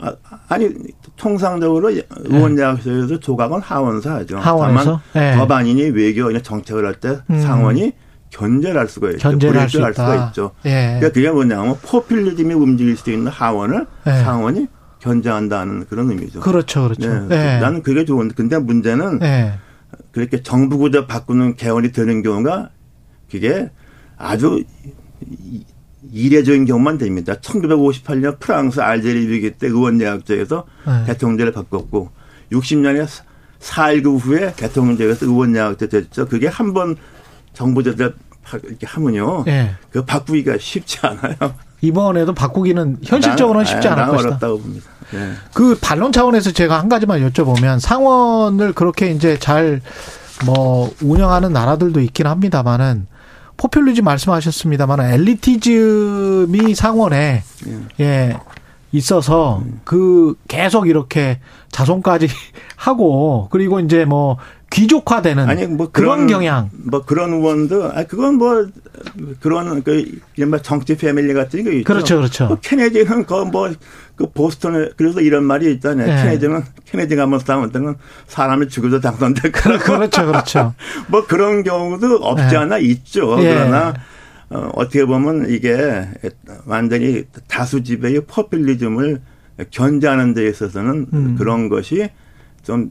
아, 0.48 0.58
니 0.58 0.70
통상적으로 1.16 1.90
의원제약소에서 1.90 3.06
네. 3.06 3.20
조각은 3.20 3.60
하원서 3.60 4.10
하죠. 4.16 4.38
하원에서? 4.38 5.00
다만 5.12 5.32
네. 5.32 5.36
법안이니 5.36 5.82
외교, 5.90 6.36
정책을 6.40 6.86
할때 6.86 7.18
음. 7.30 7.40
상원이 7.40 7.92
견제를 8.30 8.80
할 8.80 8.88
수가 8.88 9.10
있죠. 9.10 9.18
견제를 9.18 9.60
할, 9.60 9.68
수할 9.68 9.94
수가 9.94 10.28
있죠. 10.28 10.52
예. 10.66 10.98
그러니까 10.98 11.10
그게 11.10 11.30
뭐냐면 11.30 11.76
포퓰리즘이 11.82 12.54
움직일 12.54 12.96
수 12.96 13.10
있는 13.10 13.30
하원을 13.30 13.86
예. 14.06 14.10
상원이 14.10 14.66
견제한다는 15.00 15.86
그런 15.88 16.10
의미죠. 16.10 16.40
그렇죠, 16.40 16.84
그렇죠. 16.84 17.08
네. 17.26 17.28
네. 17.28 17.60
나는 17.60 17.82
그게 17.82 18.04
좋은데, 18.04 18.34
근데 18.34 18.58
문제는 18.58 19.20
네. 19.20 19.54
그렇게 20.12 20.42
정부 20.42 20.78
구조 20.78 21.06
바꾸는 21.06 21.56
개헌이 21.56 21.92
되는 21.92 22.22
경우가 22.22 22.70
그게 23.30 23.70
아주 24.16 24.62
이례적인 26.12 26.64
경우만 26.64 26.98
됩니다. 26.98 27.34
1958년 27.34 28.38
프랑스 28.38 28.80
알제리 28.80 29.28
위기 29.28 29.52
때 29.52 29.66
의원내각제에서 29.66 30.64
네. 30.86 31.04
대통령제를 31.06 31.52
바꿨고 31.52 32.10
60년에 32.52 33.06
4.19 33.60 34.18
후에 34.20 34.52
대통령제에서 34.54 35.26
의원내각제 35.26 35.88
됐죠. 35.88 36.26
그게 36.26 36.46
한 36.46 36.72
번 36.72 36.96
정부 37.52 37.82
제대 37.82 38.10
이렇게 38.64 38.86
하면요. 38.86 39.44
네. 39.44 39.74
그 39.90 40.04
바꾸기가 40.04 40.56
쉽지 40.58 40.98
않아요. 41.02 41.34
이번에도 41.80 42.32
바꾸기는 42.34 42.98
현실적으로는 43.04 43.66
쉽지 43.66 43.88
않을 43.88 44.06
것이다. 44.06 44.28
어렵다고 44.28 44.58
봅니다. 44.60 44.86
네. 45.12 45.32
그 45.52 45.76
반론 45.80 46.12
차원에서 46.12 46.52
제가 46.52 46.78
한 46.78 46.88
가지만 46.88 47.20
여쭤보면 47.28 47.80
상원을 47.80 48.72
그렇게 48.72 49.10
이제 49.10 49.38
잘 49.38 49.80
뭐 50.46 50.94
운영하는 51.02 51.52
나라들도 51.52 52.00
있긴 52.00 52.26
합니다만은 52.28 53.06
포퓰리즘 53.58 54.04
말씀하셨습니다만 54.04 55.00
엘리티즘이 55.00 56.74
상원에 56.74 57.42
예. 57.66 58.04
예 58.04 58.36
있어서 58.92 59.62
그 59.84 60.34
계속 60.48 60.88
이렇게 60.88 61.40
자손까지 61.72 62.28
하고 62.76 63.48
그리고 63.50 63.80
이제 63.80 64.06
뭐 64.06 64.38
귀족화되는 64.70 65.48
아니 65.48 65.66
뭐 65.66 65.90
그런, 65.90 66.26
그런 66.26 66.26
경향 66.26 66.70
뭐 66.72 67.04
그런 67.04 67.32
의원도 67.32 67.90
아 67.92 68.04
그건 68.04 68.36
뭐 68.36 68.66
그런 69.40 69.82
그 69.82 70.18
이른바 70.36 70.60
정치 70.60 70.96
패밀리 70.96 71.34
같은 71.34 71.64
게 71.64 71.78
있죠. 71.78 71.84
그렇죠, 71.84 72.16
그렇죠. 72.16 72.46
뭐 72.46 72.58
케네디는 72.60 73.24
그뭐 73.24 73.72
그 74.18 74.28
보스턴에 74.32 74.90
그래서 74.96 75.20
이런 75.20 75.44
말이 75.44 75.72
있잖아요. 75.74 76.08
네. 76.08 76.22
케네디는 76.22 76.64
케네디가 76.86 77.22
한번 77.22 77.38
싸울 77.38 77.70
때는 77.70 77.94
사람이 78.26 78.68
죽어도 78.68 79.00
당선될 79.00 79.52
거라고. 79.52 79.84
그렇죠, 79.84 80.26
그렇죠. 80.26 80.74
뭐 81.06 81.24
그런 81.24 81.62
경우도 81.62 82.16
없지 82.16 82.48
네. 82.48 82.56
않아 82.56 82.78
있죠. 82.78 83.40
예. 83.40 83.54
그러나 83.54 83.94
어, 84.50 84.70
어떻게 84.74 85.04
보면 85.04 85.48
이게 85.48 86.08
완전히 86.66 87.22
다수 87.46 87.84
지배의 87.84 88.22
포퓰리즘을 88.26 89.20
견제하는 89.70 90.34
데 90.34 90.48
있어서는 90.48 91.06
음. 91.12 91.36
그런 91.38 91.68
것이 91.68 92.10
좀 92.64 92.90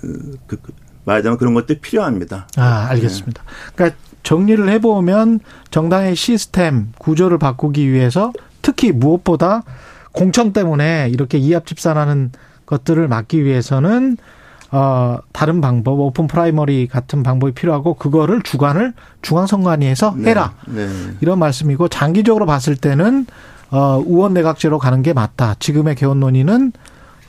그, 0.00 0.38
그, 0.46 0.72
말하자면 1.06 1.38
그런 1.38 1.54
것도 1.54 1.74
필요합니다. 1.80 2.46
아, 2.56 2.86
알겠습니다. 2.90 3.42
그러니까 3.74 3.98
정리를 4.22 4.68
해보면 4.68 5.40
정당의 5.72 6.14
시스템 6.14 6.92
구조를 6.98 7.38
바꾸기 7.38 7.90
위해서 7.90 8.32
특히 8.62 8.92
무엇보다 8.92 9.64
공천 10.12 10.52
때문에 10.52 11.08
이렇게 11.10 11.38
이합 11.38 11.66
집산하는 11.66 12.32
것들을 12.66 13.06
막기 13.08 13.44
위해서는 13.44 14.16
어 14.72 15.18
다른 15.32 15.60
방법 15.60 15.98
open 15.98 16.28
primary 16.28 16.86
같은 16.86 17.22
방법이 17.24 17.52
필요하고 17.52 17.94
그거를 17.94 18.42
주관을 18.42 18.92
중앙선관위에서 19.22 20.14
네. 20.16 20.30
해라 20.30 20.54
네, 20.68 20.86
네. 20.86 20.92
이런 21.20 21.40
말씀이고 21.40 21.88
장기적으로 21.88 22.46
봤을 22.46 22.76
때는 22.76 23.26
어 23.70 24.02
의원 24.06 24.32
내각제로 24.34 24.78
가는 24.78 25.02
게 25.02 25.12
맞다 25.12 25.56
지금의 25.58 25.96
개헌 25.96 26.20
논의는 26.20 26.72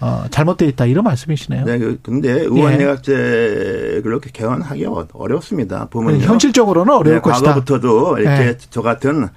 어, 0.02 0.26
잘못되어 0.32 0.68
있다 0.70 0.88
이런 0.88 1.04
말씀이시네요. 1.04 1.64
네, 1.64 1.78
그, 1.78 2.00
근데 2.02 2.32
의원 2.32 2.76
내각제 2.78 4.02
그렇게 4.04 4.32
개헌하기 4.34 4.86
어렵습니다. 5.14 5.86
보면 5.92 6.22
현실적으로는 6.22 6.92
어려울 6.92 7.18
네, 7.18 7.22
것이다. 7.22 7.50
과거부터도 7.50 8.18
이렇게 8.18 8.44
네. 8.46 8.58
저 8.72 8.82
같은 8.82 9.30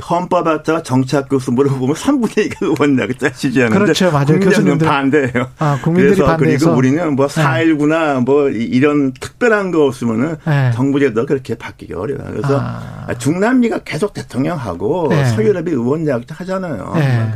헌법 0.00 0.46
학자와 0.46 0.82
정치학 0.82 1.28
교수 1.28 1.52
물어보면 1.52 1.94
3분의 1.94 2.50
2가 2.50 2.62
의원 2.62 2.96
내각제 2.96 3.32
지지하는데 3.32 3.78
그렇죠, 3.78 4.10
맞아요. 4.10 4.26
국민들은 4.26 4.78
반대예요. 4.78 5.50
아, 5.58 5.78
국민들이 5.82 6.14
그래서 6.14 6.24
반대해서. 6.24 6.66
그리고 6.66 6.78
우리는 6.78 7.14
뭐 7.14 7.26
4.19나 7.26 8.14
네. 8.14 8.20
뭐 8.20 8.48
이런 8.48 9.12
특별한 9.12 9.70
거 9.70 9.84
없으면은 9.84 10.36
네. 10.46 10.70
정부 10.72 10.98
제도 10.98 11.26
그렇게 11.26 11.56
바뀌기 11.56 11.92
어려워요. 11.92 12.32
그래서 12.32 12.58
아. 12.58 13.14
중남미가 13.18 13.80
계속 13.80 14.14
대통령하고 14.14 15.08
네. 15.10 15.26
서유럽이 15.26 15.70
의원 15.70 16.04
내각제 16.04 16.34
하잖아요. 16.34 16.92
네. 16.94 17.30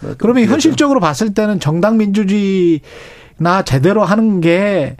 뭐 0.00 0.14
그러면 0.18 0.44
현실적으로 0.44 1.00
봤을 1.00 1.34
때는 1.34 1.58
정당 1.58 1.96
민주주의나 1.96 3.62
제대로 3.64 4.04
하는 4.04 4.40
게 4.40 4.96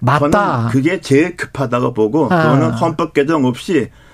맞다. 0.00 0.68
그게 0.70 1.00
제일 1.00 1.36
급하다고 1.36 1.94
보고 1.94 2.26
아. 2.30 2.42
그거는 2.42 2.70
헌법 2.72 3.14
개정 3.14 3.46
없이 3.46 3.90
어? 3.90 4.05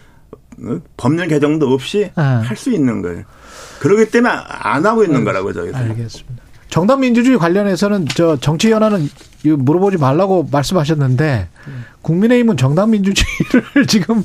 법률 0.96 1.28
개정도 1.28 1.72
없이 1.72 2.10
아. 2.14 2.42
할수 2.44 2.70
있는 2.70 3.02
거예요. 3.02 3.24
그러기 3.80 4.10
때문에 4.10 4.32
안 4.32 4.84
하고 4.86 5.04
있는 5.04 5.24
거라고 5.24 5.52
저기서. 5.52 5.76
알겠습니다. 5.76 6.42
정당 6.68 7.00
민주주의 7.00 7.36
관련해서는 7.36 8.06
저 8.14 8.36
정치 8.36 8.72
현안은 8.72 9.08
물어보지 9.44 9.98
말라고 9.98 10.48
말씀하셨는데 10.50 11.48
국민의힘은 12.00 12.56
정당 12.56 12.90
민주주의를 12.90 13.86
지금 13.88 14.22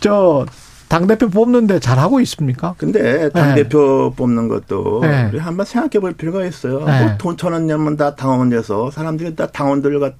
저 0.00 0.46
당대표 0.88 1.28
뽑는데 1.28 1.78
잘하고 1.78 2.20
있습니까? 2.20 2.74
근데 2.78 3.28
당대표 3.30 4.10
네. 4.10 4.16
뽑는 4.16 4.48
것도 4.48 5.00
네. 5.02 5.30
한번 5.38 5.66
생각해 5.66 6.00
볼 6.00 6.14
필요가 6.14 6.44
있어요. 6.44 6.84
네. 6.84 7.04
뭐 7.04 7.14
돈 7.18 7.36
천원 7.36 7.66
내면 7.66 7.96
다 7.96 8.16
당원 8.16 8.48
돼서 8.50 8.90
사람들이 8.90 9.36
다 9.36 9.46
당원들 9.46 10.00
과 10.00 10.12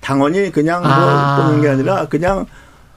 당원이 0.00 0.50
그냥 0.52 0.82
뭐 0.82 0.90
아. 0.90 1.36
뽑는 1.42 1.62
게 1.62 1.68
아니라 1.68 2.06
그냥 2.08 2.46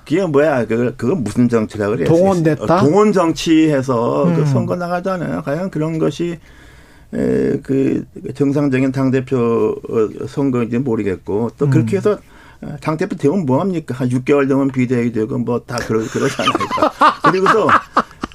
그게 0.10 0.26
뭐야? 0.26 0.66
그 0.66 0.96
그건 0.98 1.24
무슨 1.24 1.48
정치라 1.48 1.88
그래요? 1.90 2.08
동원됐다. 2.08 2.82
동원 2.82 3.14
정치해서 3.14 4.24
그 4.26 4.30
음. 4.32 4.36
그 4.38 4.46
선거 4.48 4.76
나가잖아요. 4.76 5.44
과연 5.44 5.70
그런 5.70 6.00
것이 6.00 6.40
에, 7.14 7.60
그 7.62 8.04
정상적인 8.34 8.92
당 8.92 9.12
대표 9.12 9.76
선거인지 10.28 10.80
모르겠고 10.80 11.52
또 11.60 11.70
그렇게 11.70 11.98
해서 11.98 12.18
당 12.82 12.98
대표 12.98 13.16
되면 13.16 13.46
뭐 13.46 13.62
합니까? 13.62 13.94
한 13.96 14.10
6개월 14.10 14.48
되면 14.50 14.70
비대위 14.70 15.12
되고 15.12 15.38
뭐 15.38 15.60
다 15.66 15.76
그러, 15.78 16.00
그러잖아요. 16.00 16.52
그리고서 17.30 17.68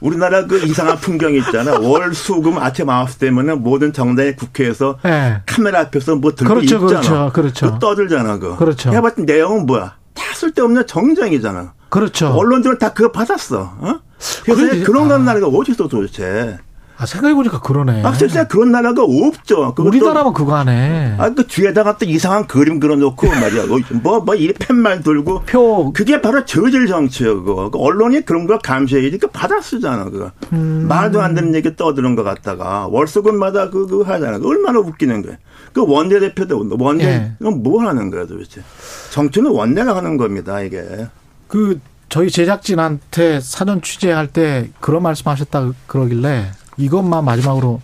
우리나라 0.01 0.47
그 0.47 0.65
이상한 0.65 0.97
풍경이 0.99 1.39
있잖아. 1.39 1.79
월, 1.81 2.15
수, 2.15 2.41
금 2.41 2.59
아침 2.59 2.87
9시 2.87 3.19
되면은 3.19 3.63
모든 3.63 3.93
정당의 3.93 4.37
국회에서 4.37 4.99
네. 5.03 5.41
카메라 5.47 5.81
앞에서 5.81 6.15
뭐 6.17 6.35
들고 6.35 6.55
그렇죠, 6.55 6.77
있잖아. 6.77 7.31
그렇죠, 7.31 7.33
그렇죠. 7.33 7.79
떠들잖아, 7.81 8.39
그거. 8.39 8.57
그렇죠. 8.57 8.93
해봤더니 8.93 9.27
내용은 9.27 9.67
뭐야? 9.67 9.97
다 10.15 10.35
쓸데없는 10.35 10.87
정쟁이잖아. 10.87 11.75
그렇죠. 11.89 12.29
언론들은 12.29 12.79
다 12.79 12.93
그거 12.93 13.13
받았어. 13.13 13.61
어? 13.79 14.01
그래서 14.45 14.61
그래, 14.63 14.83
그런 14.83 15.05
아. 15.07 15.09
건 15.09 15.25
나라가 15.25 15.47
어디서 15.47 15.89
도대체. 15.89 16.59
아, 17.05 17.07
생각해보니까 17.07 17.61
그러네. 17.61 18.03
아, 18.03 18.13
진짜 18.15 18.49
그런 18.49 18.73
나라가 18.73 19.03
없죠. 19.03 19.75
우리나라만 19.79 20.33
그거 20.33 20.57
하네. 20.57 21.17
아, 21.19 21.31
그 21.31 21.47
뒤에다가 21.47 21.99
또 21.99 22.07
이상한 22.07 22.47
그림 22.47 22.81
그려놓고 22.81 23.29
말이야. 23.29 23.67
뭐, 24.03 24.21
뭐, 24.21 24.35
이리 24.35 24.55
팻말 24.55 25.03
돌고. 25.03 25.43
표. 25.45 25.93
그게 25.93 26.21
바로 26.21 26.45
저질 26.45 26.87
정치예요, 26.87 27.45
그거. 27.45 27.71
그 27.71 27.79
언론이 27.79 28.23
그런 28.23 28.47
걸 28.47 28.59
감시해야지. 28.59 29.19
그 29.19 29.27
받아 29.29 29.61
쓰잖아, 29.61 30.05
그거. 30.05 30.31
음. 30.53 30.87
말도 30.89 31.21
안 31.21 31.35
되는 31.35 31.55
얘기 31.55 31.77
떠드는 31.77 32.17
것 32.17 32.23
같다가. 32.25 32.87
월수금마다 32.89 33.69
그, 33.69 33.87
그 33.87 34.01
하잖아. 34.03 34.39
얼마나 34.43 34.79
웃기는 34.79 35.23
거야. 35.23 35.37
그 35.75 35.85
원내 35.87 36.21
대표도, 36.21 36.77
원내, 36.79 37.05
예. 37.05 37.35
뭐 37.39 37.87
하는 37.87 38.11
거야, 38.11 38.27
도대체. 38.27 38.63
정치는 39.11 39.51
원내가 39.51 39.95
하는 39.95 40.17
겁니다, 40.17 40.63
이게. 40.63 41.07
그, 41.49 41.79
저희 42.09 42.31
제작진한테 42.31 43.41
사전 43.41 43.83
취재할 43.83 44.29
때 44.29 44.71
그런 44.81 45.03
말씀 45.03 45.27
하셨다 45.27 45.73
그러길래 45.87 46.53
이것만 46.77 47.25
마지막으로 47.25 47.81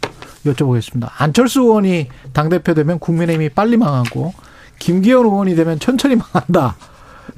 여쭤보겠습니다. 0.47 1.11
안철수 1.19 1.61
의원이 1.63 2.09
당대표 2.33 2.75
되면 2.75 2.99
국민의힘이 2.99 3.51
빨리 3.51 3.77
망하고 3.77 4.33
김기현 4.79 5.25
의원이 5.25 5.55
되면 5.55 5.79
천천히 5.79 6.17
망한다. 6.17 6.77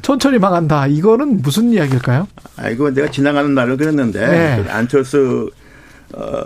천천히 0.03 0.38
망한다. 0.38 0.87
이거는 0.87 1.43
무슨 1.43 1.71
이야기일까요? 1.73 2.27
아, 2.57 2.69
이거 2.69 2.91
내가 2.91 3.11
지나가는 3.11 3.51
말을 3.51 3.77
그랬는데 3.77 4.27
네. 4.27 4.62
그 4.62 4.71
안철수 4.71 5.51
어 6.15 6.43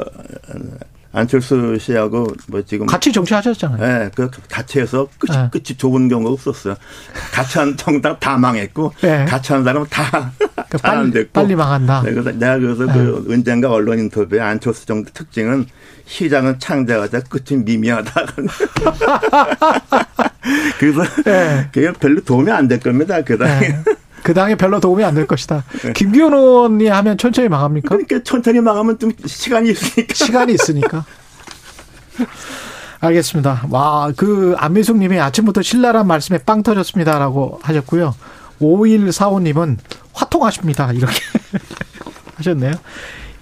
안철수 1.16 1.78
씨하고 1.80 2.26
뭐 2.48 2.62
지금 2.62 2.86
같이 2.86 3.10
정치하셨잖아요. 3.10 3.78
네, 3.80 4.10
그 4.14 4.30
같이 4.50 4.80
해서 4.80 5.08
끝이 5.18 5.36
네. 5.36 5.48
끝이 5.50 5.64
좁은 5.78 6.08
경우가 6.08 6.30
없었어요. 6.30 6.76
같이 7.32 7.58
한 7.58 7.74
정당 7.76 8.18
다 8.20 8.36
망했고 8.36 8.92
네. 9.00 9.24
같이 9.24 9.52
한 9.54 9.64
사람은 9.64 9.86
다 9.88 10.30
그러니까 10.68 10.78
빨리, 10.82 11.10
됐고. 11.12 11.30
빨리 11.32 11.54
망한다. 11.56 12.02
네, 12.02 12.12
그래서 12.12 12.32
내가 12.32 12.58
그래서 12.58 12.84
네. 12.84 12.92
그 12.92 13.26
언젠가 13.30 13.70
언론 13.70 13.98
인터뷰에 13.98 14.40
안철수 14.40 14.84
정도 14.84 15.10
특징은 15.14 15.64
시장은 16.04 16.58
창대하자 16.58 17.20
끝은 17.30 17.64
미미하다. 17.64 18.12
그래서 20.78 21.02
네. 21.24 21.68
그게 21.72 21.92
별로 21.92 22.20
도움이 22.20 22.50
안 22.50 22.68
될 22.68 22.78
겁니다. 22.80 23.22
그 23.22 23.38
당에. 23.38 23.74
네. 24.26 24.32
그 24.32 24.34
당에 24.34 24.54
별로 24.56 24.80
도움이 24.80 25.04
안 25.04 25.14
될 25.14 25.26
것이다. 25.26 25.64
네. 25.82 25.92
김기현 25.92 26.32
의원이 26.34 26.88
하면 26.88 27.16
천천히 27.16 27.48
망합니까? 27.48 27.88
그러니까 27.88 28.22
천천히 28.24 28.60
망하면 28.60 28.98
좀 28.98 29.12
시간이 29.24 29.70
있으니까. 29.70 30.12
시간이 30.14 30.52
있으니까. 30.54 31.04
알겠습니다. 33.00 33.66
와, 33.70 34.12
그 34.16 34.54
안미숙 34.58 34.98
님이 34.98 35.20
아침부터 35.20 35.62
신랄한 35.62 36.06
말씀에 36.06 36.38
빵 36.38 36.62
터졌습니다라고 36.62 37.60
하셨고요. 37.62 38.14
5145 38.58 39.40
님은 39.40 39.78
화통하십니다. 40.12 40.92
이렇게 40.92 41.14
하셨네요. 42.36 42.72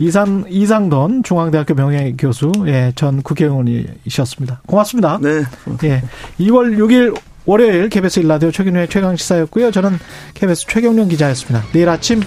이상, 0.00 0.44
이상돈 0.48 1.22
중앙대학교 1.22 1.74
명예 1.74 2.14
교수, 2.18 2.52
예, 2.66 2.92
전 2.96 3.22
국회의원이셨습니다. 3.22 4.62
고맙습니다. 4.66 5.18
네. 5.22 5.44
예. 5.84 6.02
2월 6.40 6.76
6일 6.76 7.16
월요일 7.46 7.88
KBS 7.90 8.20
일라디오 8.20 8.50
최경련의 8.50 8.88
최강시사였고요. 8.88 9.70
저는 9.70 9.98
KBS 10.34 10.66
최경련 10.66 11.08
기자였습니다. 11.08 11.66
내일 11.72 11.88
아침 11.88 12.20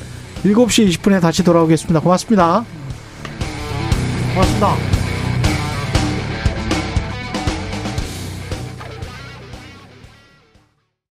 7시 0.44 0.90
20분에 0.90 1.20
다시 1.22 1.44
돌아오겠습니다. 1.44 2.00
고맙습니다. 2.00 2.66
고맙습니다. 4.34 5.07